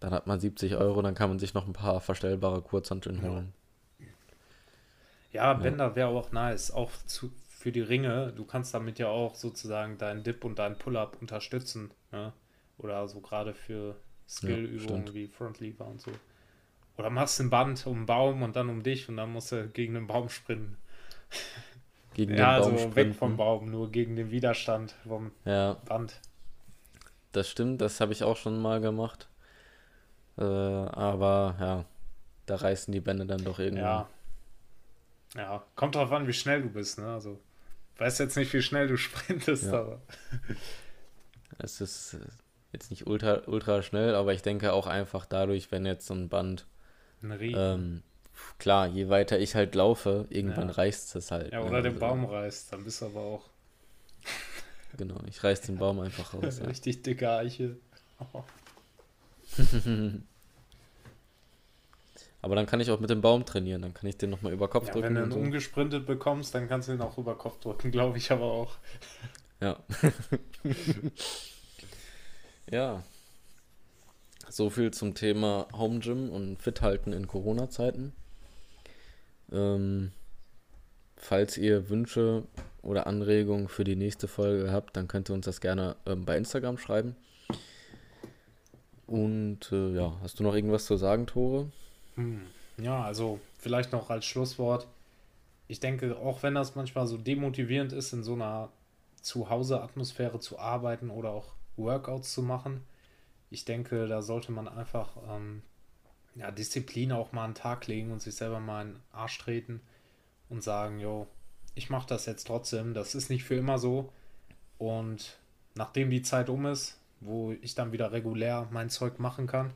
Dann 0.00 0.12
hat 0.12 0.26
man 0.26 0.40
70 0.40 0.76
Euro, 0.76 1.02
dann 1.02 1.14
kann 1.14 1.28
man 1.30 1.38
sich 1.38 1.54
noch 1.54 1.66
ein 1.66 1.72
paar 1.74 2.00
verstellbare 2.00 2.62
Kurzhanteln 2.62 3.20
Ja. 3.20 3.22
holen. 3.22 3.52
Ja, 5.32 5.52
Bänder 5.54 5.94
wäre 5.96 6.08
auch 6.08 6.32
nice. 6.32 6.70
Auch 6.70 6.90
zu, 7.06 7.30
für 7.48 7.72
die 7.72 7.80
Ringe. 7.80 8.32
Du 8.34 8.44
kannst 8.44 8.74
damit 8.74 8.98
ja 8.98 9.08
auch 9.08 9.34
sozusagen 9.34 9.98
deinen 9.98 10.22
Dip 10.24 10.44
und 10.44 10.58
deinen 10.58 10.78
Pull-Up 10.78 11.18
unterstützen. 11.20 11.90
Ne? 12.12 12.32
Oder 12.78 13.06
so 13.08 13.20
gerade 13.20 13.54
für 13.54 13.96
Skill-Übungen 14.28 15.06
stimmt. 15.06 15.14
wie 15.14 15.28
Front 15.28 15.60
Lever 15.60 15.86
und 15.86 16.00
so. 16.00 16.10
Oder 16.98 17.10
machst 17.10 17.40
ein 17.40 17.50
Band 17.50 17.86
um 17.86 17.96
einen 17.98 18.06
Baum 18.06 18.42
und 18.42 18.56
dann 18.56 18.70
um 18.70 18.82
dich 18.82 19.08
und 19.08 19.16
dann 19.18 19.32
musst 19.32 19.52
du 19.52 19.68
gegen 19.68 19.94
den 19.94 20.06
Baum 20.06 20.28
sprinten. 20.28 20.78
Gegen 22.14 22.36
ja, 22.36 22.36
den 22.36 22.54
Baum 22.54 22.76
also 22.76 22.94
weg 22.96 23.14
sprinten. 23.14 23.14
vom 23.14 23.36
Baum, 23.36 23.70
nur 23.70 23.90
gegen 23.90 24.16
den 24.16 24.30
Widerstand 24.30 24.92
vom 25.06 25.32
Ja, 25.44 25.80
Band. 25.86 26.20
das 27.32 27.48
stimmt, 27.48 27.80
das 27.80 28.00
habe 28.00 28.12
ich 28.12 28.24
auch 28.24 28.36
schon 28.36 28.60
mal 28.60 28.80
gemacht. 28.80 29.28
Äh, 30.38 30.42
aber 30.42 31.56
ja, 31.60 31.84
da 32.46 32.56
reißen 32.56 32.92
die 32.92 33.00
Bände 33.00 33.26
dann 33.26 33.44
doch 33.44 33.58
irgendwann. 33.58 33.84
Ja. 33.84 34.08
Ja, 35.34 35.64
kommt 35.74 35.94
drauf 35.94 36.12
an, 36.12 36.26
wie 36.26 36.32
schnell 36.32 36.62
du 36.62 36.68
bist, 36.70 36.98
ne? 36.98 37.06
Also, 37.12 37.38
weiß 37.98 38.18
jetzt 38.18 38.36
nicht, 38.36 38.52
wie 38.52 38.62
schnell 38.62 38.86
du 38.88 38.96
sprintest, 38.96 39.64
Ja. 39.64 39.80
aber. 39.80 40.00
Es 41.58 41.80
ist 41.80 42.14
äh, 42.14 42.18
jetzt 42.72 42.90
nicht 42.90 43.06
ultra, 43.06 43.42
ultra 43.46 43.82
schnell, 43.82 44.14
aber 44.14 44.32
ich 44.34 44.42
denke 44.42 44.72
auch 44.72 44.86
einfach 44.86 45.26
dadurch, 45.26 45.72
wenn 45.72 45.86
jetzt 45.86 46.06
so 46.06 46.14
ein 46.14 46.28
Band, 46.28 46.66
Ein 47.22 47.38
ähm, 47.40 48.02
klar, 48.58 48.86
je 48.86 49.08
weiter 49.08 49.38
ich 49.38 49.54
halt 49.54 49.74
laufe, 49.74 50.26
irgendwann 50.30 50.68
Ja. 50.68 50.74
reißt 50.74 51.16
es 51.16 51.30
halt. 51.30 51.52
ja, 51.52 51.60
ne? 51.60 51.66
oder 51.66 51.82
den 51.82 51.94
Also, 51.94 52.06
Baum 52.06 52.24
reißt, 52.24 52.72
dann 52.72 52.84
bist 52.84 53.00
du 53.02 53.06
aber 53.06 53.20
auch 53.20 53.44
Genau, 54.96 55.20
ich 55.28 55.42
reiß 55.44 55.62
den 55.62 55.76
Baum 55.76 56.00
einfach 56.00 56.34
raus. 56.34 56.60
richtig 56.66 57.02
dicke 57.02 57.30
Eiche. 57.30 57.76
Aber 62.42 62.54
dann 62.54 62.66
kann 62.66 62.78
ich 62.80 62.90
auch 62.92 63.00
mit 63.00 63.10
dem 63.10 63.22
Baum 63.22 63.44
trainieren, 63.44 63.82
dann 63.82 63.92
kann 63.92 64.08
ich 64.08 64.18
den 64.18 64.30
nochmal 64.30 64.52
über 64.52 64.68
Kopf 64.68 64.86
Ja, 64.86 64.92
drücken 64.92 65.08
wenn 65.08 65.14
du 65.16 65.22
ihn 65.24 65.32
so. 65.32 65.38
umgesprintet 65.38 66.06
bekommst, 66.06 66.54
dann 66.54 66.68
kannst 66.68 66.86
du 66.88 66.92
ihn 66.92 67.00
auch 67.00 67.18
über 67.18 67.36
Kopf 67.36 67.58
drücken, 67.58 67.90
glaube 67.90 68.18
ich 68.18 68.30
aber 68.30 68.44
auch. 68.44 68.76
Ja. 69.60 69.82
ja. 72.70 73.02
So 74.48 74.70
viel 74.70 74.92
zum 74.92 75.14
Thema 75.14 75.66
Home 75.72 75.98
Gym 75.98 76.30
und 76.30 76.62
fit 76.62 76.82
halten 76.82 77.12
in 77.12 77.26
Corona-Zeiten. 77.26 78.12
Ähm, 79.50 80.12
falls 81.16 81.58
ihr 81.58 81.88
Wünsche 81.88 82.44
oder 82.82 83.08
Anregungen 83.08 83.66
für 83.68 83.82
die 83.82 83.96
nächste 83.96 84.28
Folge 84.28 84.70
habt, 84.70 84.96
dann 84.96 85.08
könnt 85.08 85.30
ihr 85.30 85.34
uns 85.34 85.46
das 85.46 85.60
gerne 85.60 85.96
ähm, 86.06 86.24
bei 86.24 86.36
Instagram 86.36 86.78
schreiben. 86.78 87.16
Und 89.06 89.70
äh, 89.72 89.94
ja, 89.94 90.16
hast 90.22 90.38
du 90.38 90.42
noch 90.42 90.54
irgendwas 90.54 90.86
zu 90.86 90.96
sagen, 90.96 91.26
Tore? 91.26 91.70
Hm. 92.14 92.42
Ja, 92.78 93.02
also 93.02 93.40
vielleicht 93.58 93.92
noch 93.92 94.10
als 94.10 94.26
Schlusswort. 94.26 94.86
Ich 95.68 95.80
denke, 95.80 96.16
auch 96.16 96.42
wenn 96.42 96.54
das 96.54 96.74
manchmal 96.74 97.06
so 97.06 97.16
demotivierend 97.16 97.92
ist, 97.92 98.12
in 98.12 98.22
so 98.22 98.34
einer 98.34 98.70
Zuhause-Atmosphäre 99.22 100.38
zu 100.40 100.58
arbeiten 100.58 101.10
oder 101.10 101.30
auch 101.30 101.52
Workouts 101.76 102.32
zu 102.32 102.42
machen, 102.42 102.82
ich 103.50 103.64
denke, 103.64 104.06
da 104.06 104.22
sollte 104.22 104.52
man 104.52 104.68
einfach 104.68 105.16
ähm, 105.28 105.62
ja, 106.34 106.50
Disziplin 106.50 107.12
auch 107.12 107.32
mal 107.32 107.44
an 107.44 107.50
den 107.52 107.56
Tag 107.56 107.86
legen 107.86 108.12
und 108.12 108.20
sich 108.20 108.34
selber 108.34 108.60
mal 108.60 108.82
in 108.82 108.92
den 108.94 109.02
Arsch 109.12 109.38
treten 109.38 109.80
und 110.48 110.62
sagen, 110.62 111.00
jo, 111.00 111.26
ich 111.74 111.90
mache 111.90 112.08
das 112.08 112.26
jetzt 112.26 112.46
trotzdem. 112.46 112.94
Das 112.94 113.14
ist 113.14 113.30
nicht 113.30 113.44
für 113.44 113.54
immer 113.54 113.78
so. 113.78 114.12
Und 114.78 115.38
nachdem 115.74 116.10
die 116.10 116.22
Zeit 116.22 116.48
um 116.48 116.66
ist, 116.66 116.98
wo 117.20 117.52
ich 117.52 117.74
dann 117.74 117.92
wieder 117.92 118.12
regulär 118.12 118.68
mein 118.70 118.90
Zeug 118.90 119.18
machen 119.18 119.46
kann, 119.46 119.72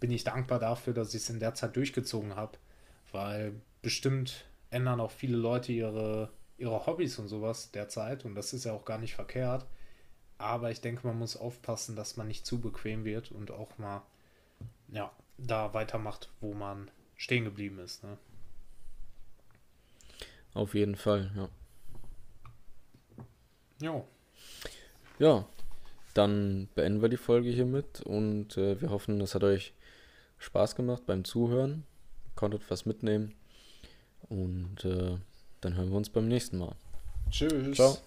bin 0.00 0.10
ich 0.10 0.24
dankbar 0.24 0.58
dafür, 0.58 0.94
dass 0.94 1.14
ich 1.14 1.22
es 1.22 1.30
in 1.30 1.40
der 1.40 1.54
Zeit 1.54 1.76
durchgezogen 1.76 2.36
habe. 2.36 2.58
Weil 3.12 3.54
bestimmt 3.82 4.46
ändern 4.70 5.00
auch 5.00 5.10
viele 5.10 5.36
Leute 5.36 5.72
ihre, 5.72 6.30
ihre 6.58 6.86
Hobbys 6.86 7.18
und 7.18 7.28
sowas 7.28 7.70
derzeit. 7.70 8.24
Und 8.24 8.34
das 8.34 8.52
ist 8.52 8.64
ja 8.64 8.72
auch 8.72 8.84
gar 8.84 8.98
nicht 8.98 9.14
verkehrt. 9.14 9.66
Aber 10.38 10.70
ich 10.70 10.80
denke, 10.80 11.06
man 11.06 11.18
muss 11.18 11.36
aufpassen, 11.36 11.94
dass 11.94 12.16
man 12.16 12.26
nicht 12.26 12.46
zu 12.46 12.60
bequem 12.60 13.04
wird 13.04 13.30
und 13.30 13.50
auch 13.50 13.78
mal 13.78 14.02
ja, 14.88 15.12
da 15.38 15.72
weitermacht, 15.72 16.30
wo 16.40 16.52
man 16.54 16.90
stehen 17.16 17.44
geblieben 17.44 17.78
ist. 17.78 18.02
Ne? 18.02 18.18
Auf 20.54 20.74
jeden 20.74 20.96
Fall, 20.96 21.30
ja. 21.36 21.48
Jo, 23.80 24.06
Ja, 25.18 25.44
dann 26.14 26.68
beenden 26.74 27.02
wir 27.02 27.08
die 27.08 27.16
Folge 27.16 27.50
hiermit 27.50 28.00
und 28.02 28.56
äh, 28.56 28.80
wir 28.80 28.90
hoffen, 28.90 29.20
es 29.20 29.34
hat 29.34 29.44
euch 29.44 29.72
Spaß 30.38 30.74
gemacht 30.76 31.04
beim 31.06 31.24
Zuhören, 31.24 31.84
konntet 32.34 32.62
was 32.68 32.86
mitnehmen 32.86 33.34
und 34.28 34.84
äh, 34.84 35.16
dann 35.60 35.76
hören 35.76 35.90
wir 35.90 35.96
uns 35.96 36.10
beim 36.10 36.28
nächsten 36.28 36.58
Mal. 36.58 36.74
tschüss. 37.30 37.76
Ciao. 37.76 37.98